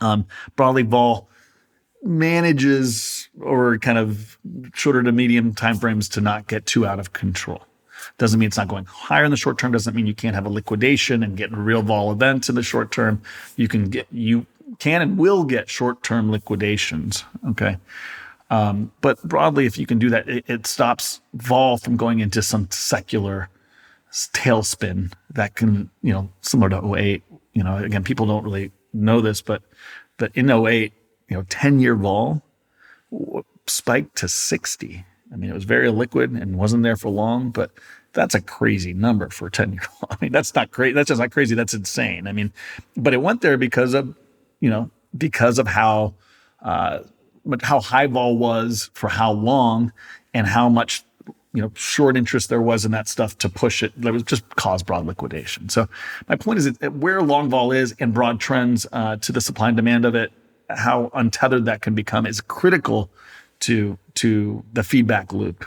[0.00, 1.28] Um, broadly, vol
[2.02, 4.36] manages over kind of
[4.74, 7.64] shorter to medium timeframes to not get too out of control.
[8.18, 9.72] Doesn't mean it's not going higher in the short term.
[9.72, 12.92] Doesn't mean you can't have a liquidation and get real vol event in the short
[12.92, 13.22] term.
[13.56, 14.46] You can get you
[14.78, 17.24] can and will get short term liquidations.
[17.48, 17.78] Okay.
[18.50, 22.42] Um, but broadly, if you can do that, it, it, stops vol from going into
[22.42, 23.48] some secular
[24.32, 27.22] tailspin that can, you know, similar to 08.
[27.52, 29.62] You know, again, people don't really know this, but
[30.16, 30.92] but in 08,
[31.28, 32.42] you know, 10 year vol
[33.66, 35.04] spiked to 60.
[35.32, 37.72] I mean, it was very liquid and wasn't there for long, but
[38.12, 39.82] that's a crazy number for 10 year.
[40.10, 40.94] I mean, that's not crazy.
[40.94, 41.54] That's just not crazy.
[41.54, 42.26] That's insane.
[42.26, 42.52] I mean,
[42.96, 44.14] but it went there because of
[44.60, 46.14] you know, because of how
[46.62, 47.00] uh,
[47.62, 49.92] how high vol was for how long
[50.32, 51.04] and how much
[51.54, 54.46] you know short interest there was in that stuff to push it that was just
[54.56, 55.88] cause broad liquidation so
[56.28, 59.68] my point is that where long vol is and broad trends uh, to the supply
[59.68, 60.32] and demand of it
[60.68, 63.08] how untethered that can become is critical
[63.60, 65.64] to to the feedback loop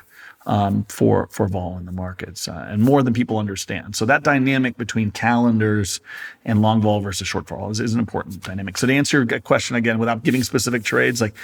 [0.47, 3.95] um, for for vol in the markets, uh, and more than people understand.
[3.95, 5.99] So that dynamic between calendars
[6.45, 8.77] and long vol versus short vol is, is an important dynamic.
[8.77, 11.35] So to answer your question again, without giving specific trades, like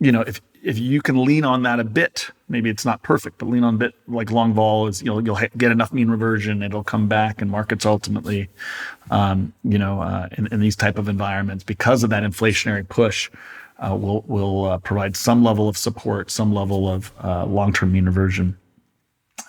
[0.00, 3.38] you know, if if you can lean on that a bit, maybe it's not perfect,
[3.38, 6.62] but lean on a bit like long vol is you'll you'll get enough mean reversion,
[6.62, 8.48] it'll come back, and markets ultimately,
[9.10, 13.30] um, you know, uh, in, in these type of environments because of that inflationary push
[13.78, 17.92] uh, will will uh, provide some level of support, some level of uh, long term
[17.92, 18.56] mean reversion.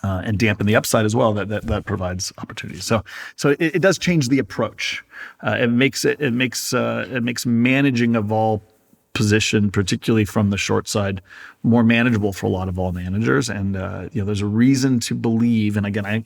[0.02, 1.34] Uh, and dampen the upside as well.
[1.34, 2.84] That that, that provides opportunities.
[2.84, 3.04] So
[3.38, 5.02] so it, it does change the approach.
[5.46, 8.62] Uh, it makes it it makes it makes managing a vol
[9.14, 11.22] position, particularly from the short side,
[11.62, 13.50] more manageable for a lot of vol managers.
[13.50, 15.78] And uh, you know, there's a reason to believe.
[15.78, 16.24] And again, I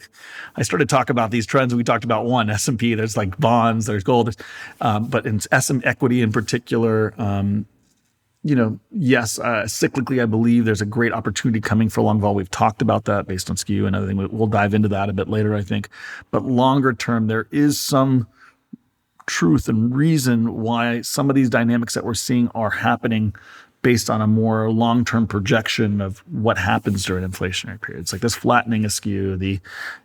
[0.56, 1.76] I started to talk about these trends.
[1.76, 2.96] We talked about one S and P.
[2.96, 3.86] There's like bonds.
[3.86, 4.36] There's gold.
[4.82, 7.14] Um, but in SM equity in particular.
[7.18, 7.66] Um,
[8.44, 12.34] you know, yes, uh, cyclically, I believe there's a great opportunity coming for long vol.
[12.34, 14.16] We've talked about that based on skew and everything.
[14.32, 15.90] We'll dive into that a bit later, I think.
[16.32, 18.26] But longer term, there is some
[19.28, 23.36] truth and reason why some of these dynamics that we're seeing are happening
[23.84, 28.84] based on a more long-term projection of what happens during inflationary periods, like this flattening
[28.84, 29.60] askew, the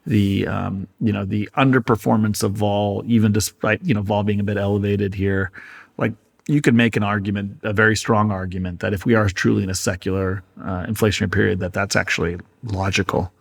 [0.07, 4.45] the um, you know the underperformance of vol, even despite you know vol being a
[4.45, 5.51] bit elevated here,
[5.97, 6.13] like
[6.49, 9.71] you could make an argument, a very strong argument, that if we are truly in
[9.71, 13.33] a secular uh, inflationary period, that that's actually logical.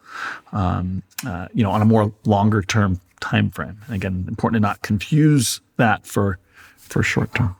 [0.53, 3.77] Um, uh, you know, on a more longer term time frame.
[3.85, 6.37] And again, important to not confuse that for
[6.77, 7.55] for short term.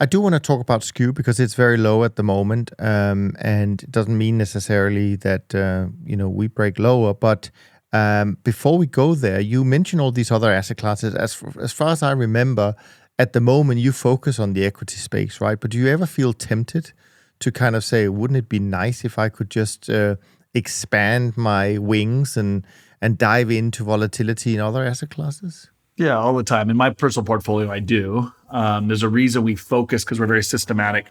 [0.00, 3.34] I do want to talk about skew because it's very low at the moment, um,
[3.40, 7.14] and it doesn't mean necessarily that uh, you know we break lower.
[7.14, 7.50] But
[7.92, 11.14] um, before we go there, you mentioned all these other asset classes.
[11.14, 12.74] As as far as I remember,
[13.18, 15.58] at the moment you focus on the equity space, right?
[15.58, 16.92] But do you ever feel tempted
[17.40, 20.16] to kind of say, wouldn't it be nice if I could just uh,
[20.54, 22.64] expand my wings and
[23.02, 25.68] and dive into volatility in other asset classes?
[25.96, 26.70] Yeah, all the time.
[26.70, 28.32] In my personal portfolio, I do.
[28.48, 31.08] Um, there's a reason we focus because we're very systematic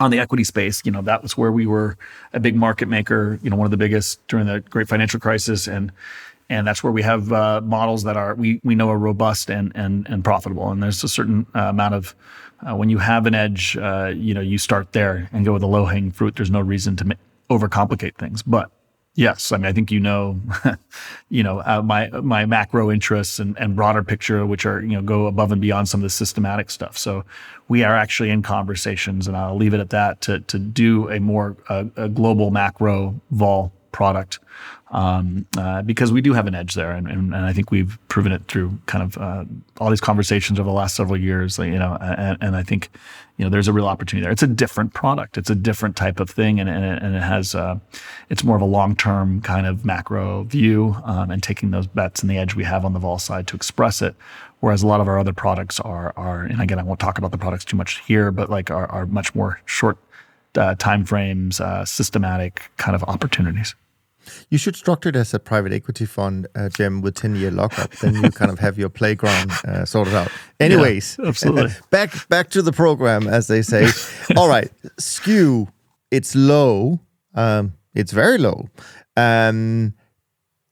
[0.00, 0.82] on the equity space.
[0.84, 1.96] You know, that was where we were
[2.32, 3.38] a big market maker.
[3.42, 5.92] You know, one of the biggest during the Great Financial Crisis, and
[6.50, 9.72] and that's where we have uh, models that are we we know are robust and
[9.74, 10.70] and and profitable.
[10.70, 12.14] And there's a certain uh, amount of
[12.68, 15.62] uh, when you have an edge, uh, you know, you start there and go with
[15.62, 16.34] the low hanging fruit.
[16.34, 17.14] There's no reason to ma-
[17.50, 18.70] overcomplicate things, but
[19.18, 20.40] Yes, I mean I think you know,
[21.28, 25.02] you know uh, my my macro interests and, and broader picture, which are you know
[25.02, 26.96] go above and beyond some of the systematic stuff.
[26.96, 27.24] So
[27.66, 31.18] we are actually in conversations, and I'll leave it at that to to do a
[31.18, 34.38] more uh, a global macro vol product
[34.90, 37.98] um, uh, because we do have an edge there, and, and, and, I think we've
[38.08, 39.44] proven it through kind of uh,
[39.78, 41.58] all these conversations over the last several years.
[41.58, 42.88] You know, and, and, I think
[43.36, 44.32] you know there's a real opportunity there.
[44.32, 47.54] It's a different product, it's a different type of thing, and it, and it has
[47.54, 47.78] uh,
[48.30, 52.22] it's more of a long term kind of macro view, um, and taking those bets
[52.22, 54.14] and the edge we have on the vol side to express it.
[54.60, 57.30] Whereas a lot of our other products are are, and again, I won't talk about
[57.30, 59.98] the products too much here, but like are, are much more short
[60.58, 63.74] uh, time frames, uh, systematic kind of opportunities.
[64.50, 67.90] You should structure it as a private equity fund, uh, Cem, with 10 year lockup.
[67.96, 70.30] then you kind of have your playground uh, sorted out.
[70.60, 71.70] Anyways, yeah, absolutely.
[71.90, 73.88] back, back to the program, as they say.
[74.36, 75.68] All right, skew,
[76.10, 77.00] it's low.
[77.34, 78.68] Um, it's very low.
[79.16, 79.94] Um,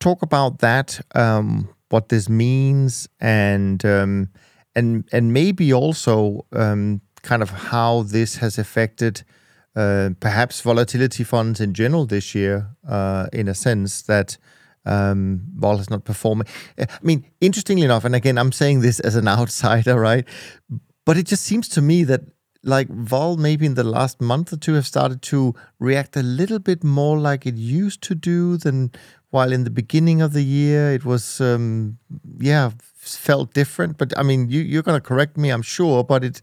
[0.00, 4.28] talk about that, um, what this means, and um,
[4.74, 9.24] and and maybe also um, kind of how this has affected
[9.76, 14.38] perhaps volatility funds in general this year, uh, in a sense that
[14.86, 16.46] um, vol is not performing.
[16.78, 20.26] I mean, interestingly enough, and again, I'm saying this as an outsider, right?
[21.04, 22.22] But it just seems to me that
[22.62, 26.58] like vol maybe in the last month or two have started to react a little
[26.58, 28.90] bit more like it used to do than
[29.30, 31.96] while in the beginning of the year it was um
[32.38, 36.24] yeah felt different but i mean you, you're going to correct me i'm sure but
[36.24, 36.42] it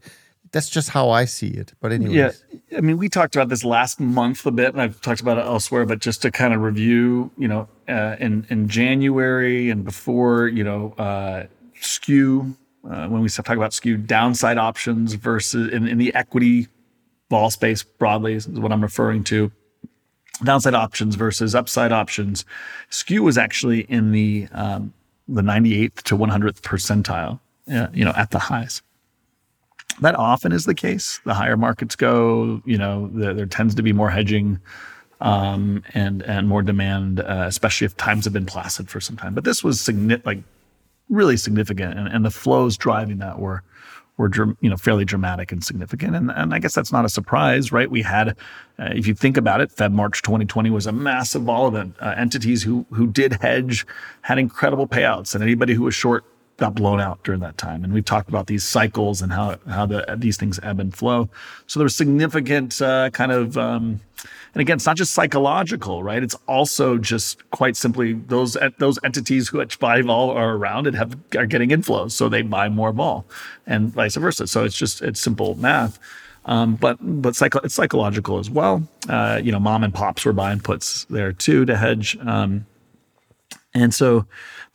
[0.54, 1.72] that's just how I see it.
[1.80, 2.30] But anyway, yeah,
[2.76, 5.44] I mean, we talked about this last month a bit, and I've talked about it
[5.44, 5.84] elsewhere.
[5.84, 10.62] But just to kind of review, you know, uh, in in January and before, you
[10.62, 11.46] know, uh,
[11.80, 12.56] skew
[12.88, 16.68] uh, when we talk about skew downside options versus in, in the equity
[17.30, 19.50] vol space broadly is what I'm referring to.
[20.44, 22.44] Downside options versus upside options.
[22.90, 24.94] Skew was actually in the um,
[25.26, 27.40] the 98th to 100th percentile,
[27.72, 28.82] uh, you know, at the highs
[30.00, 31.20] that often is the case.
[31.24, 34.60] The higher markets go, you know, the, there tends to be more hedging
[35.20, 39.34] um, and and more demand, uh, especially if times have been placid for some time.
[39.34, 40.38] But this was significant, like
[41.08, 43.62] really significant, and, and the flows driving that were
[44.16, 44.30] were
[44.60, 46.14] you know fairly dramatic and significant.
[46.14, 47.90] And and I guess that's not a surprise, right?
[47.90, 48.30] We had,
[48.78, 51.96] uh, if you think about it, Feb March 2020 was a massive vol event.
[52.00, 53.86] Uh, entities who who did hedge
[54.22, 56.24] had incredible payouts, and anybody who was short
[56.56, 57.82] got blown out during that time.
[57.84, 61.28] And we've talked about these cycles and how how the, these things ebb and flow.
[61.66, 64.00] So there's significant uh, kind of, um,
[64.54, 66.22] and again, it's not just psychological, right?
[66.22, 71.16] It's also just quite simply those those entities who buy vol are around and have
[71.36, 73.26] are getting inflows, so they buy more vol,
[73.66, 74.46] and vice versa.
[74.46, 75.98] So it's just it's simple math.
[76.46, 78.86] Um, but but psycho- it's psychological as well.
[79.08, 82.16] Uh, you know, mom and pops were buying puts there too to hedge.
[82.20, 82.66] Um,
[83.74, 84.24] And so,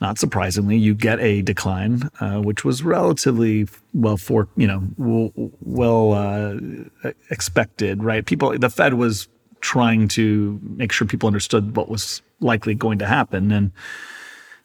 [0.01, 6.13] not surprisingly, you get a decline, uh, which was relatively well for you know well
[6.13, 8.25] uh, expected, right?
[8.25, 9.29] People, the Fed was
[9.61, 13.71] trying to make sure people understood what was likely going to happen, and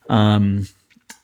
[0.09, 0.67] um,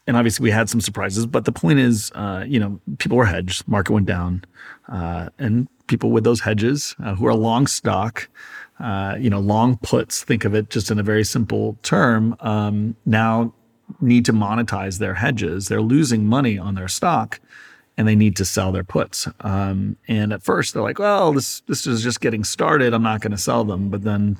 [0.07, 1.27] and obviously we had some surprises.
[1.27, 4.45] But the point is, uh, you know, people were hedged, market went down,
[4.89, 8.29] uh, and people with those hedges uh, who are long stock
[8.81, 12.97] uh, you know, long puts, think of it just in a very simple term, um,
[13.07, 13.53] now
[14.01, 15.69] need to monetize their hedges.
[15.69, 17.41] They're losing money on their stock
[17.97, 19.29] and they need to sell their puts.
[19.41, 22.95] Um, and at first they're like, well, this, this is just getting started.
[22.95, 23.91] I'm not going to sell them.
[23.91, 24.39] But then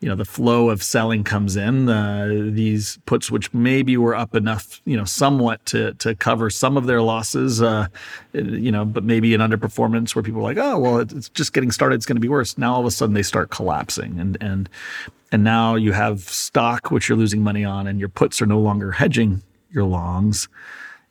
[0.00, 4.34] you know the flow of selling comes in uh, these puts which maybe were up
[4.34, 7.86] enough you know somewhat to to cover some of their losses uh,
[8.32, 11.70] you know but maybe an underperformance where people are like oh well it's just getting
[11.70, 12.58] started it's going to be worse.
[12.58, 14.68] Now all of a sudden they start collapsing and and
[15.32, 18.60] and now you have stock which you're losing money on and your puts are no
[18.60, 20.48] longer hedging your longs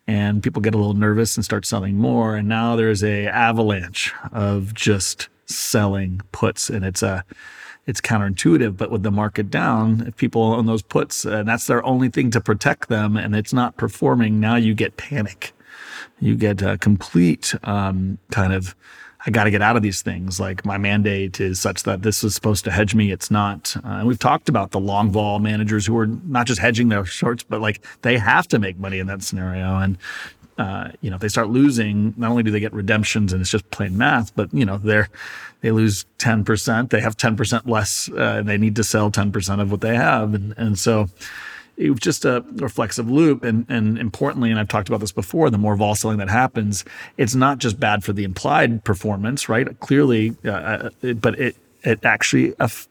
[0.06, 4.14] and people get a little nervous and start selling more and now there's a avalanche
[4.32, 7.24] of just selling puts and it's a
[7.86, 8.76] it's counterintuitive.
[8.76, 12.08] But with the market down, if people own those puts and uh, that's their only
[12.08, 15.52] thing to protect them and it's not performing, now you get panic.
[16.20, 18.74] You get a complete um, kind of,
[19.26, 20.40] I got to get out of these things.
[20.40, 23.12] Like my mandate is such that this is supposed to hedge me.
[23.12, 23.76] It's not.
[23.84, 27.04] Uh, and we've talked about the long vol managers who are not just hedging their
[27.04, 29.76] shorts, but like they have to make money in that scenario.
[29.76, 29.98] And
[30.58, 33.50] uh, you know, if they start losing, not only do they get redemptions and it's
[33.50, 35.08] just plain math, but you know, they're
[35.60, 39.10] they lose ten percent, they have ten percent less, uh, and they need to sell
[39.10, 41.08] ten percent of what they have, and and so
[41.76, 43.44] it was just a reflexive loop.
[43.44, 46.84] And and importantly, and I've talked about this before, the more vol selling that happens,
[47.18, 49.78] it's not just bad for the implied performance, right?
[49.80, 52.54] Clearly, uh, uh it, but it it actually.
[52.58, 52.88] Aff-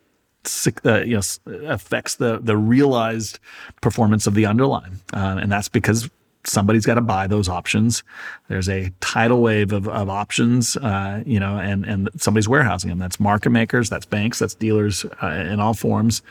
[0.85, 1.21] uh, you know,
[1.67, 3.39] affects the the realized
[3.81, 6.07] performance of the underlying, uh, and that's because
[6.47, 8.03] somebody's got to buy those options.
[8.47, 12.99] There's a tidal wave of, of options, uh, you know, and, and somebody's warehousing them.
[12.99, 16.21] That's market makers, that's banks, that's dealers uh, in all forms.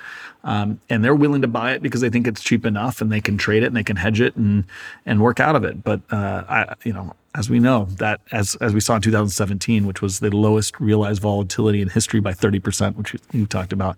[0.44, 3.20] Um, and they're willing to buy it because they think it's cheap enough and they
[3.20, 4.64] can trade it and they can hedge it and,
[5.06, 5.82] and work out of it.
[5.82, 9.86] But, uh, I, you know, as we know that as, as we saw in 2017,
[9.86, 13.96] which was the lowest realized volatility in history by 30%, which you talked about,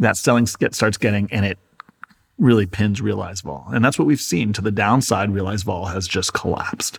[0.00, 1.58] that selling get, starts getting, and it
[2.38, 3.66] really pins realized vol.
[3.72, 5.30] And that's what we've seen to the downside.
[5.30, 6.98] Realized vol has just collapsed.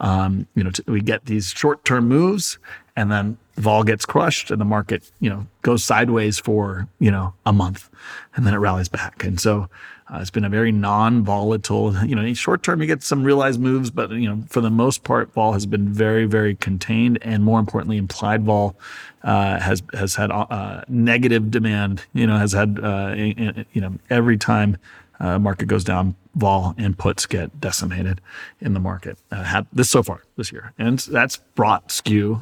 [0.00, 2.58] Um, you know, t- we get these short term moves
[2.96, 7.34] and then vol gets crushed and the market, you know, goes sideways for, you know,
[7.44, 7.90] a month
[8.34, 9.24] and then it rallies back.
[9.24, 9.68] And so
[10.12, 12.04] uh, it's been a very non-volatile.
[12.04, 14.70] You know, in short term, you get some realized moves, but you know, for the
[14.70, 18.76] most part, vol has been very, very contained, and more importantly, implied vol
[19.22, 22.02] uh, has has had uh, negative demand.
[22.12, 24.78] You know, has had uh, you know every time
[25.20, 28.20] uh, market goes down, vol inputs get decimated
[28.60, 29.16] in the market.
[29.30, 32.40] Uh, this so far this year, and that's brought skew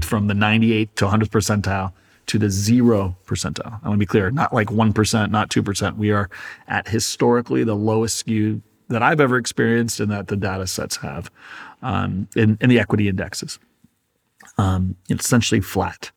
[0.00, 1.92] from the 98th to 100th percentile
[2.26, 3.80] to the zero percentile.
[3.82, 5.96] I want to be clear, not like 1%, not 2%.
[5.96, 6.30] We are
[6.68, 11.30] at historically the lowest skew that I've ever experienced and that the data sets have
[11.82, 13.58] um, in, in, the equity indexes.
[14.58, 16.10] Um, it's essentially flat.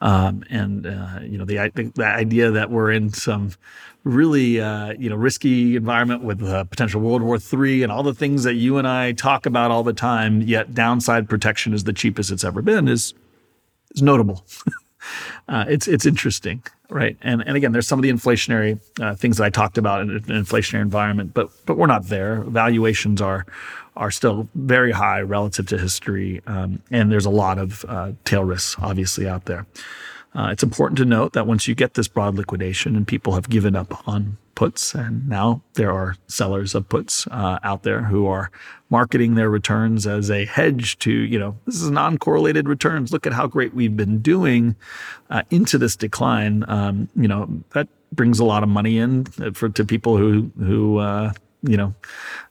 [0.00, 3.52] Um, and uh, you know the, the, idea that we're in some
[4.02, 8.14] really uh, you know risky environment with uh, potential World War III and all the
[8.14, 11.92] things that you and I talk about all the time, yet downside protection is the
[11.92, 13.14] cheapest it's ever been is
[13.94, 14.44] is notable.
[15.48, 17.16] uh, it's it's interesting, right?
[17.22, 20.10] And and again, there's some of the inflationary uh, things that I talked about in
[20.10, 22.42] an inflationary environment, but but we're not there.
[22.42, 23.46] Valuations are
[23.96, 28.44] are still very high relative to history, um, and there's a lot of uh, tail
[28.44, 29.66] risks obviously out there.
[30.34, 33.50] Uh, it's important to note that once you get this broad liquidation and people have
[33.50, 38.26] given up on puts, and now there are sellers of puts uh, out there who
[38.26, 38.50] are
[38.88, 43.12] marketing their returns as a hedge to, you know, this is non-correlated returns.
[43.12, 44.76] Look at how great we've been doing
[45.30, 46.64] uh, into this decline.
[46.68, 49.24] Um, you know, that brings a lot of money in
[49.54, 51.94] for to people who who uh, you know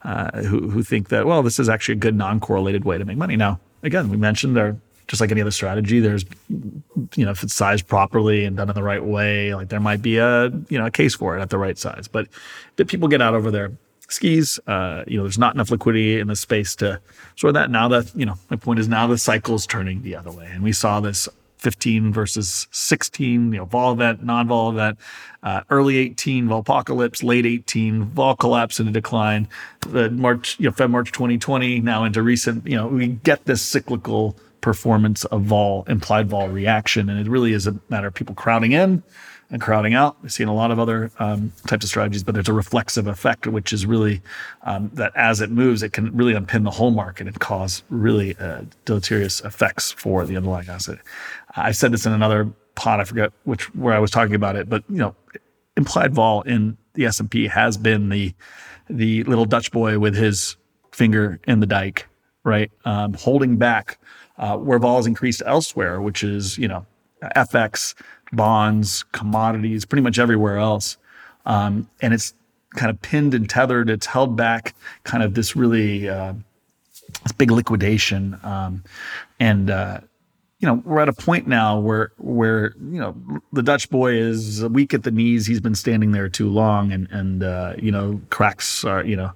[0.03, 3.17] uh, who who think that well, this is actually a good non-correlated way to make
[3.17, 3.35] money.
[3.35, 4.77] Now, again, we mentioned there
[5.11, 8.75] just like any other strategy, there's, you know, if it's sized properly and done in
[8.75, 11.49] the right way, like there might be a, you know, a case for it at
[11.49, 12.07] the right size.
[12.07, 12.29] But
[12.77, 13.73] if people get out over their
[14.07, 17.01] skis, uh, you know, there's not enough liquidity in the space to
[17.35, 17.69] sort that.
[17.69, 20.49] Now that, you know, my point is now the cycle's turning the other way.
[20.49, 24.97] And we saw this 15 versus 16, you know, vol event, non-vol event,
[25.43, 29.45] uh, early 18 vol apocalypse, late 18 vol collapse a decline,
[29.89, 33.61] the March, you know, Feb March 2020, now into recent, you know, we get this
[33.61, 38.35] cyclical performance of vol implied vol reaction and it really is a matter of people
[38.35, 39.03] crowding in
[39.51, 40.17] and crowding out.
[40.21, 43.45] We've seen a lot of other um, types of strategies, but there's a reflexive effect,
[43.45, 44.21] which is really
[44.63, 48.35] um, that as it moves, it can really unpin the whole market and cause really
[48.37, 50.99] uh, deleterious effects for the underlying asset.
[51.55, 54.69] I said this in another pod, I forget which where I was talking about it,
[54.69, 55.15] but you know,
[55.75, 58.33] implied vol in the S and P has been the
[58.89, 60.55] the little Dutch boy with his
[60.91, 62.07] finger in the dike,
[62.43, 63.97] right, um, holding back
[64.41, 66.85] uh, where vol has increased elsewhere, which is you know
[67.35, 67.93] FX,
[68.33, 70.97] bonds, commodities, pretty much everywhere else.
[71.45, 72.33] Um, and it's
[72.75, 73.89] kind of pinned and tethered.
[73.89, 76.33] It's held back kind of this really uh,
[77.23, 78.37] this big liquidation.
[78.43, 78.83] Um,
[79.39, 80.01] and uh,
[80.61, 83.15] you know we're at a point now where where you know
[83.51, 85.45] the Dutch boy is weak at the knees.
[85.45, 89.31] He's been standing there too long, and and uh, you know cracks are you know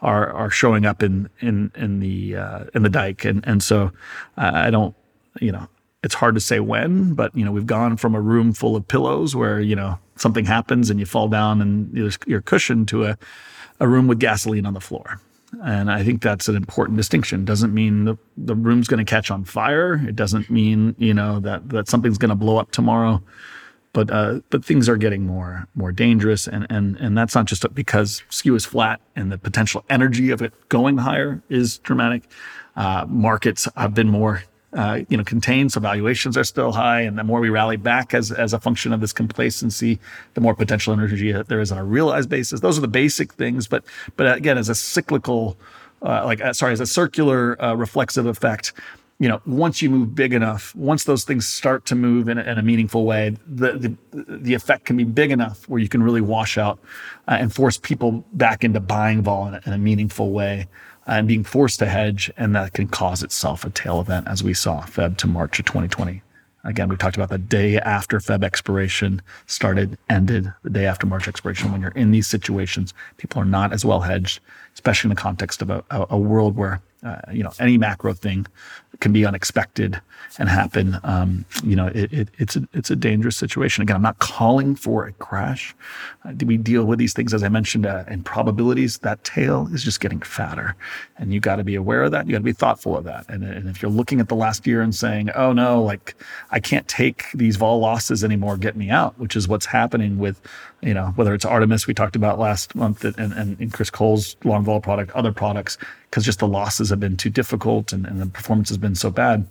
[0.00, 3.92] are are showing up in in in the uh, in the dike, and and so
[4.36, 4.94] I don't
[5.40, 5.68] you know
[6.02, 8.86] it's hard to say when, but you know, we've gone from a room full of
[8.86, 11.92] pillows where you know something happens and you fall down and
[12.26, 13.18] you're cushioned to a,
[13.80, 15.20] a room with gasoline on the floor.
[15.64, 17.44] And I think that's an important distinction.
[17.44, 19.94] Doesn't mean the, the room's going to catch on fire.
[20.06, 23.22] It doesn't mean you know that that something's going to blow up tomorrow.
[23.94, 27.64] But uh, but things are getting more more dangerous, and and and that's not just
[27.74, 32.24] because skew is flat and the potential energy of it going higher is dramatic.
[32.76, 34.42] Uh, markets have been more
[34.78, 35.72] uh, you know, contained.
[35.72, 38.92] So valuations are still high, and the more we rally back as as a function
[38.92, 39.98] of this complacency,
[40.34, 42.60] the more potential energy there is on a realized basis.
[42.60, 43.66] Those are the basic things.
[43.66, 43.82] But
[44.16, 45.56] but again, as a cyclical,
[46.02, 48.72] uh, like uh, sorry, as a circular uh, reflexive effect.
[49.20, 52.42] You know, once you move big enough, once those things start to move in a,
[52.42, 56.04] in a meaningful way, the, the, the effect can be big enough where you can
[56.04, 56.78] really wash out
[57.26, 60.68] uh, and force people back into buying vol in a, in a meaningful way
[61.08, 64.54] and being forced to hedge, and that can cause itself a tail event, as we
[64.54, 66.22] saw Feb to March of 2020.
[66.64, 71.26] Again, we talked about the day after Feb expiration started, ended, the day after March
[71.26, 71.72] expiration.
[71.72, 74.40] When you're in these situations, people are not as well hedged,
[74.74, 78.46] especially in the context of a, a world where uh, you know any macro thing
[79.00, 80.00] can be unexpected
[80.38, 80.98] and happen.
[81.04, 83.82] Um, you know, it, it, it's a, it's a dangerous situation.
[83.82, 85.74] Again, I'm not calling for a crash.
[86.24, 88.98] Uh, we deal with these things, as I mentioned, uh, in probabilities.
[88.98, 90.74] That tail is just getting fatter,
[91.16, 92.26] and you got to be aware of that.
[92.26, 93.26] You got to be thoughtful of that.
[93.28, 96.14] And, and if you're looking at the last year and saying, "Oh no, like
[96.50, 100.40] I can't take these vol losses anymore, get me out," which is what's happening with,
[100.82, 104.36] you know, whether it's Artemis we talked about last month, and, and, and Chris Cole's
[104.44, 105.76] long vol product, other products,
[106.08, 109.10] because just the losses have been too difficult and, and the performance has been so
[109.10, 109.46] bad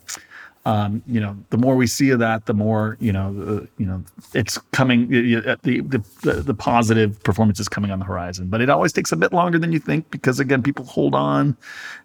[0.67, 3.85] um, you know, the more we see of that, the more you know, uh, you
[3.85, 4.03] know,
[4.33, 5.07] it's coming.
[5.07, 5.79] The, the
[6.23, 9.31] the the positive performance is coming on the horizon, but it always takes a bit
[9.31, 11.55] longer than you think because again, people hold on,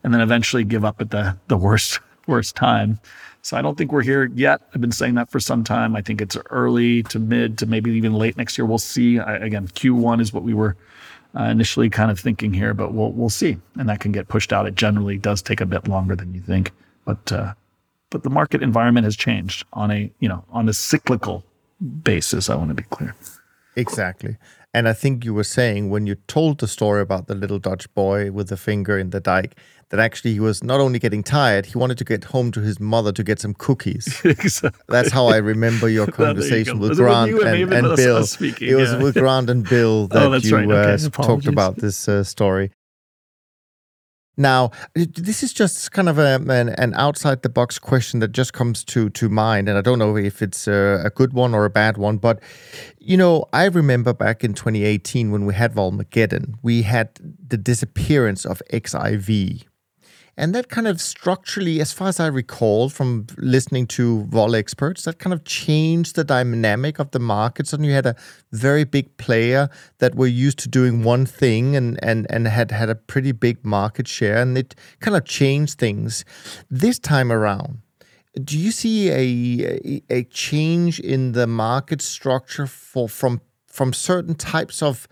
[0.04, 1.98] and then eventually give up at the the worst
[2.28, 3.00] worst time.
[3.42, 4.62] So I don't think we're here yet.
[4.72, 5.96] I've been saying that for some time.
[5.96, 8.64] I think it's early to mid to maybe even late next year.
[8.64, 9.18] We'll see.
[9.18, 10.76] I, again, Q1 is what we were
[11.36, 14.52] uh, initially kind of thinking here, but we'll we'll see, and that can get pushed
[14.52, 14.66] out.
[14.66, 16.70] It generally does take a bit longer than you think,
[17.04, 17.54] but uh,
[18.10, 21.44] but the market environment has changed on a you know on a cyclical
[22.02, 22.48] basis.
[22.48, 23.16] I want to be clear.
[23.74, 24.36] Exactly.
[24.74, 27.92] And I think you were saying when you told the story about the little Dutch
[27.94, 29.56] boy with the finger in the dike,
[29.90, 32.80] that actually he was not only getting tired, he wanted to get home to his
[32.80, 34.22] mother to get some cookies.
[34.24, 34.80] exactly.
[34.88, 38.26] That's how I remember your conversation you with Grant and, and Bill.
[38.26, 39.02] Speaking, it was yeah.
[39.02, 40.94] with Grant and Bill oh, that oh, you right.
[40.94, 41.04] okay.
[41.04, 42.72] uh, talked about this uh, story.
[44.36, 48.54] Now, this is just kind of a, an, an outside the box question that just
[48.54, 49.68] comes to, to mind.
[49.68, 52.16] And I don't know if it's a, a, good one or a bad one.
[52.16, 52.42] But,
[52.98, 57.10] you know, I remember back in 2018 when we had Volmageddon, we had
[57.46, 59.64] the disappearance of XIV,
[60.36, 65.04] and that kind of structurally, as far as I recall from listening to vol experts,
[65.04, 67.66] that kind of changed the dynamic of the market.
[67.66, 68.16] Suddenly you had a
[68.50, 69.68] very big player
[69.98, 73.62] that were used to doing one thing and, and, and had had a pretty big
[73.64, 76.24] market share, and it kind of changed things.
[76.70, 77.82] This time around,
[78.42, 84.82] do you see a, a, change in the market structure for from from certain types
[84.82, 85.06] of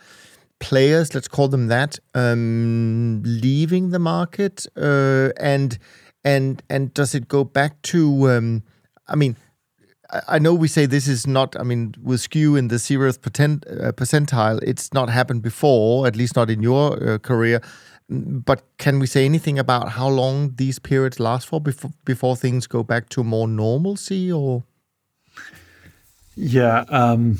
[0.60, 5.78] players, let's call them that, um, leaving the market, uh, and
[6.24, 8.30] and and does it go back to?
[8.30, 8.62] Um,
[9.08, 9.36] I mean,
[10.28, 11.56] I know we say this is not.
[11.58, 16.36] I mean, with skew in the zeroth uh, percentile, it's not happened before, at least
[16.36, 17.60] not in your uh, career.
[18.08, 22.66] But can we say anything about how long these periods last for before before things
[22.66, 24.64] go back to more normalcy, or?
[26.36, 26.84] Yeah.
[26.88, 27.38] Um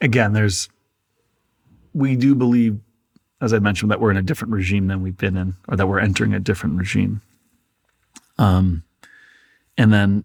[0.00, 0.68] again, there's
[1.94, 2.78] we do believe,
[3.40, 5.86] as I mentioned, that we're in a different regime than we've been in, or that
[5.86, 7.22] we're entering a different regime.
[8.38, 8.82] Um,
[9.78, 10.24] and then,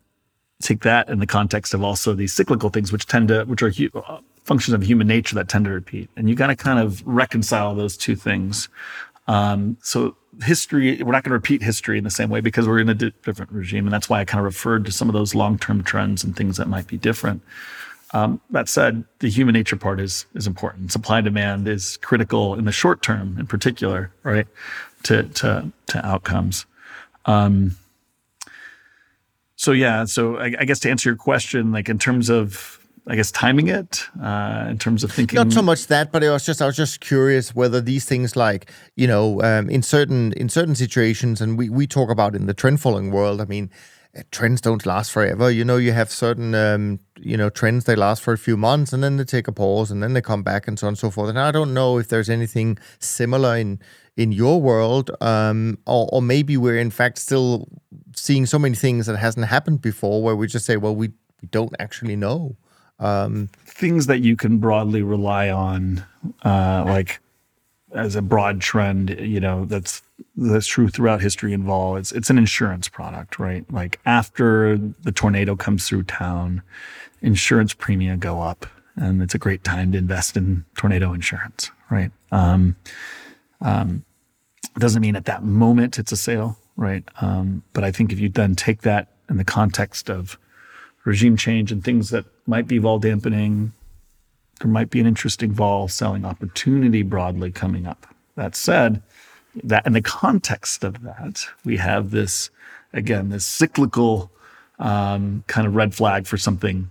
[0.62, 3.70] take that in the context of also these cyclical things, which tend to, which are
[3.70, 6.10] hu- uh, functions of human nature that tend to repeat.
[6.16, 8.70] And you got to kind of reconcile those two things.
[9.28, 12.80] Um, so history, we're not going to repeat history in the same way because we're
[12.80, 13.86] in a di- different regime.
[13.86, 16.58] And that's why I kind of referred to some of those long-term trends and things
[16.58, 17.42] that might be different.
[18.14, 20.92] Um, that said, the human nature part is is important.
[20.92, 24.48] Supply and demand is critical in the short term, in particular, right,
[25.04, 26.66] to to to outcomes.
[27.26, 27.78] Um,
[29.56, 33.16] so yeah, so I, I, guess to answer your question, like in terms of I
[33.16, 35.36] guess timing it, uh, in terms of thinking.
[35.36, 38.36] Not so much that, but I was just I was just curious whether these things
[38.36, 42.46] like you know um, in certain in certain situations, and we we talk about in
[42.46, 43.42] the trend following world.
[43.42, 43.72] I mean,
[44.32, 45.50] trends don't last forever.
[45.50, 48.94] You know, you have certain um, you know trends they last for a few months
[48.94, 50.98] and then they take a pause and then they come back and so on and
[50.98, 51.30] so forth.
[51.30, 53.80] And I don't know if there's anything similar in
[54.18, 57.68] in your world, um, or, or maybe we're in fact still
[58.16, 61.10] seeing so many things that hasn't happened before, where we just say, well, we,
[61.42, 62.56] we don't actually know.
[63.00, 66.06] Um, things that you can broadly rely on,
[66.44, 67.20] uh, like
[67.94, 70.02] as a broad trend, you know, that's
[70.36, 71.96] that's true throughout history vol.
[71.96, 73.66] It's it's an insurance product, right?
[73.72, 76.62] Like after the tornado comes through town,
[77.22, 78.66] insurance premia go up,
[78.96, 82.12] and it's a great time to invest in tornado insurance, right?
[82.32, 82.76] Um,
[83.62, 84.04] um,
[84.78, 87.04] doesn't mean at that moment it's a sale, right?
[87.22, 90.38] Um, but I think if you then take that in the context of
[91.04, 93.74] regime change and things that might be vol dampening,
[94.62, 98.06] there might be an interesting vol selling opportunity broadly coming up.
[98.36, 99.02] That said,
[99.64, 102.50] that in the context of that, we have this
[102.94, 104.32] again this cyclical
[104.80, 106.90] um, kind of red flag for something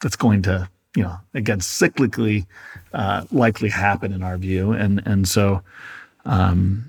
[0.00, 2.46] that's going to you know again cyclically
[2.94, 5.62] uh, likely happen in our view, and and so.
[6.24, 6.87] Um,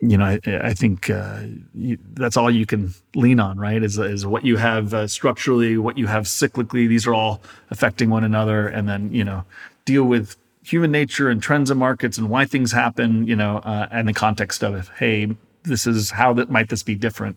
[0.00, 1.40] you know, I, I think uh,
[1.74, 3.82] you, that's all you can lean on, right?
[3.82, 6.88] Is, is what you have uh, structurally, what you have cyclically.
[6.88, 7.40] These are all
[7.70, 9.44] affecting one another, and then you know,
[9.84, 13.88] deal with human nature and trends in markets and why things happen, you know, uh,
[13.90, 15.34] in the context of, hey,
[15.64, 17.36] this is how that might this be different,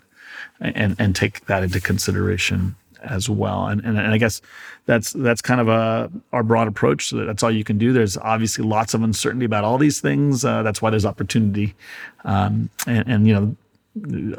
[0.59, 3.67] and and take that into consideration as well.
[3.67, 4.41] And and, and I guess
[4.85, 7.09] that's that's kind of a our broad approach.
[7.09, 7.93] So that's all you can do.
[7.93, 10.45] There's obviously lots of uncertainty about all these things.
[10.45, 11.75] Uh, that's why there's opportunity,
[12.23, 14.35] um, and, and you know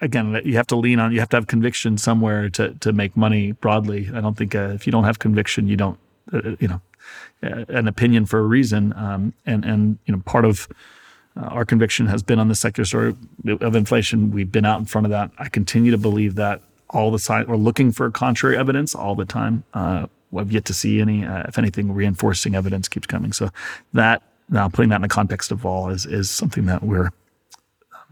[0.00, 3.16] again, you have to lean on, you have to have conviction somewhere to to make
[3.16, 4.10] money broadly.
[4.12, 5.98] I don't think uh, if you don't have conviction, you don't,
[6.32, 6.80] uh, you know,
[7.42, 8.92] uh, an opinion for a reason.
[8.96, 10.68] Um, and and you know, part of
[11.36, 13.16] uh, our conviction has been on the secular story
[13.60, 14.30] of inflation.
[14.30, 15.30] We've been out in front of that.
[15.38, 16.62] I continue to believe that
[16.96, 17.46] all the time.
[17.46, 19.64] We're looking for contrary evidence all the time.
[19.74, 21.24] Uh, I've yet to see any.
[21.24, 23.32] Uh, if anything, reinforcing evidence keeps coming.
[23.32, 23.50] So
[23.92, 27.10] that now putting that in the context of all is is something that we're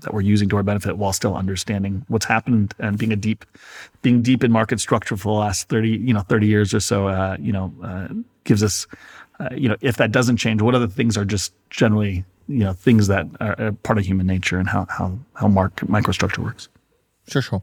[0.03, 3.45] that we're using to our benefit while still understanding what's happened and being a deep,
[4.03, 7.09] being deep in market structure for the last 30, you know, 30 years or so,
[7.09, 8.09] uh, you know, uh,
[8.43, 8.87] gives us,
[9.41, 12.73] uh, you know, if that doesn't change, what other things are just generally, you know,
[12.73, 16.69] things that are part of human nature and how, how, how market microstructure works.
[17.27, 17.63] Sure, sure.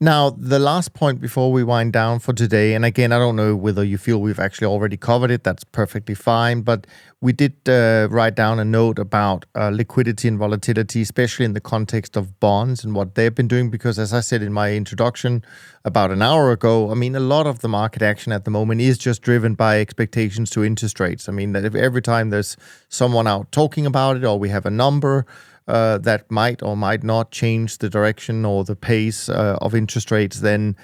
[0.00, 3.54] Now, the last point before we wind down for today, and again, I don't know
[3.54, 5.44] whether you feel we've actually already covered it.
[5.44, 6.62] That's perfectly fine.
[6.62, 6.84] But
[7.20, 11.60] we did uh, write down a note about uh, liquidity and volatility, especially in the
[11.60, 13.70] context of bonds and what they've been doing.
[13.70, 15.44] Because, as I said in my introduction
[15.84, 18.80] about an hour ago, I mean, a lot of the market action at the moment
[18.80, 21.28] is just driven by expectations to interest rates.
[21.28, 22.56] I mean, that if every time there's
[22.88, 25.24] someone out talking about it or we have a number,
[25.68, 30.10] uh, that might or might not change the direction or the pace uh, of interest
[30.10, 30.76] rates, then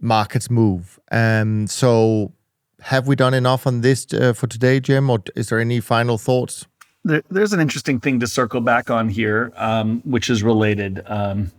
[0.00, 1.00] markets move.
[1.10, 2.32] Um, so,
[2.82, 6.18] have we done enough on this uh, for today, Cem, or is there any final
[6.18, 6.66] thoughts?
[7.04, 11.02] There, there's an interesting thing to circle back on here, um, which is related.
[11.06, 11.50] Um,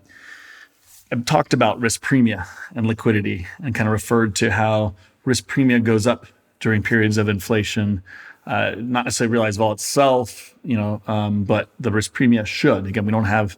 [1.12, 4.94] I've talked about risk premia and liquidity and kind of referred to how
[5.26, 6.28] risk premia goes up
[6.60, 8.04] during periods of inflation
[8.48, 12.88] uh, not necessarily realize vol itself, you know, um, but the risk premia should.
[12.88, 13.58] Again, we don't have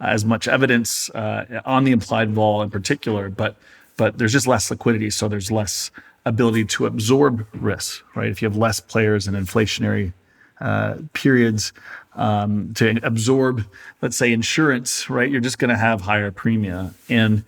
[0.00, 3.56] as much evidence uh, on the implied vol in particular, but
[3.96, 5.90] but there's just less liquidity, so there's less
[6.24, 8.28] ability to absorb risk, right?
[8.28, 10.14] If you have less players in inflationary
[10.58, 11.74] uh, periods
[12.14, 13.66] um, to absorb,
[14.00, 15.30] let's say, insurance, right?
[15.30, 17.44] You're just going to have higher premia, and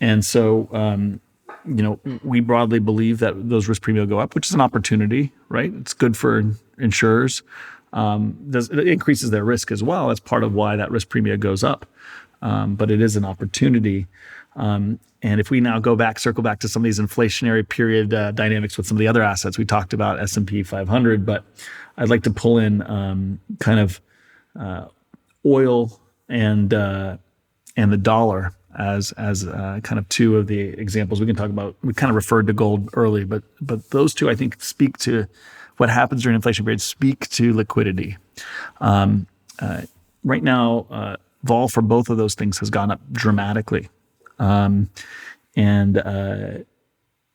[0.00, 1.20] and so um,
[1.66, 5.32] you know, we broadly believe that those risk premium go up, which is an opportunity,
[5.54, 5.72] right?
[5.72, 6.42] It's good for
[6.78, 7.42] insurers.
[7.94, 10.08] Um, it increases their risk as well.
[10.08, 11.86] That's part of why that risk premium goes up.
[12.42, 14.06] Um, but it is an opportunity.
[14.56, 18.12] Um, and if we now go back, circle back to some of these inflationary period
[18.12, 21.44] uh, dynamics with some of the other assets, we talked about S&P 500, but
[21.96, 24.00] I'd like to pull in um, kind of
[24.58, 24.88] uh,
[25.46, 25.98] oil
[26.28, 27.16] and uh,
[27.76, 31.50] and the dollar as as uh, kind of two of the examples we can talk
[31.50, 31.76] about.
[31.82, 35.26] We kind of referred to gold early, but but those two I think speak to
[35.76, 36.84] what happens during inflation periods.
[36.84, 38.16] Speak to liquidity.
[38.80, 39.26] Um,
[39.60, 39.82] uh,
[40.22, 43.88] right now, uh, vol for both of those things has gone up dramatically,
[44.38, 44.90] um,
[45.56, 46.58] and uh,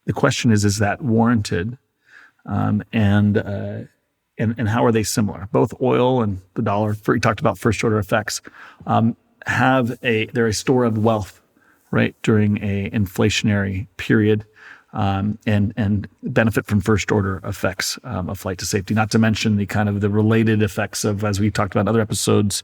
[0.05, 1.77] the question is: Is that warranted?
[2.45, 3.81] Um, and uh,
[4.39, 5.47] and, and how are they similar?
[5.51, 8.41] Both oil and the dollar, we talked about first order effects,
[8.87, 9.15] um,
[9.49, 11.41] have a, they're a store of wealth,
[11.91, 14.45] right, during a inflationary period.
[14.91, 18.95] Um, and and benefit from first order effects um, of flight to safety.
[18.95, 21.87] Not to mention the kind of the related effects of, as we've talked about in
[21.87, 22.63] other episodes,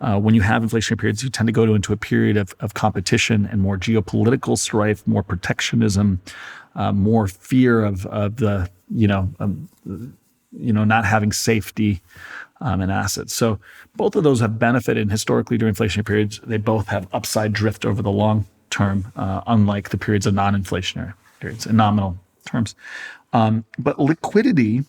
[0.00, 2.56] uh, when you have inflationary periods, you tend to go to, into a period of,
[2.58, 6.20] of competition and more geopolitical strife, more protectionism,
[6.74, 9.68] uh, more fear of of the you know um,
[10.52, 12.02] you know, not having safety
[12.60, 13.32] um, and assets.
[13.32, 13.58] So
[13.96, 16.40] both of those have benefited historically during inflationary periods.
[16.44, 21.14] They both have upside drift over the long term, uh, unlike the periods of non-inflationary
[21.40, 22.74] periods in nominal terms.
[23.32, 24.84] Um, but liquidity,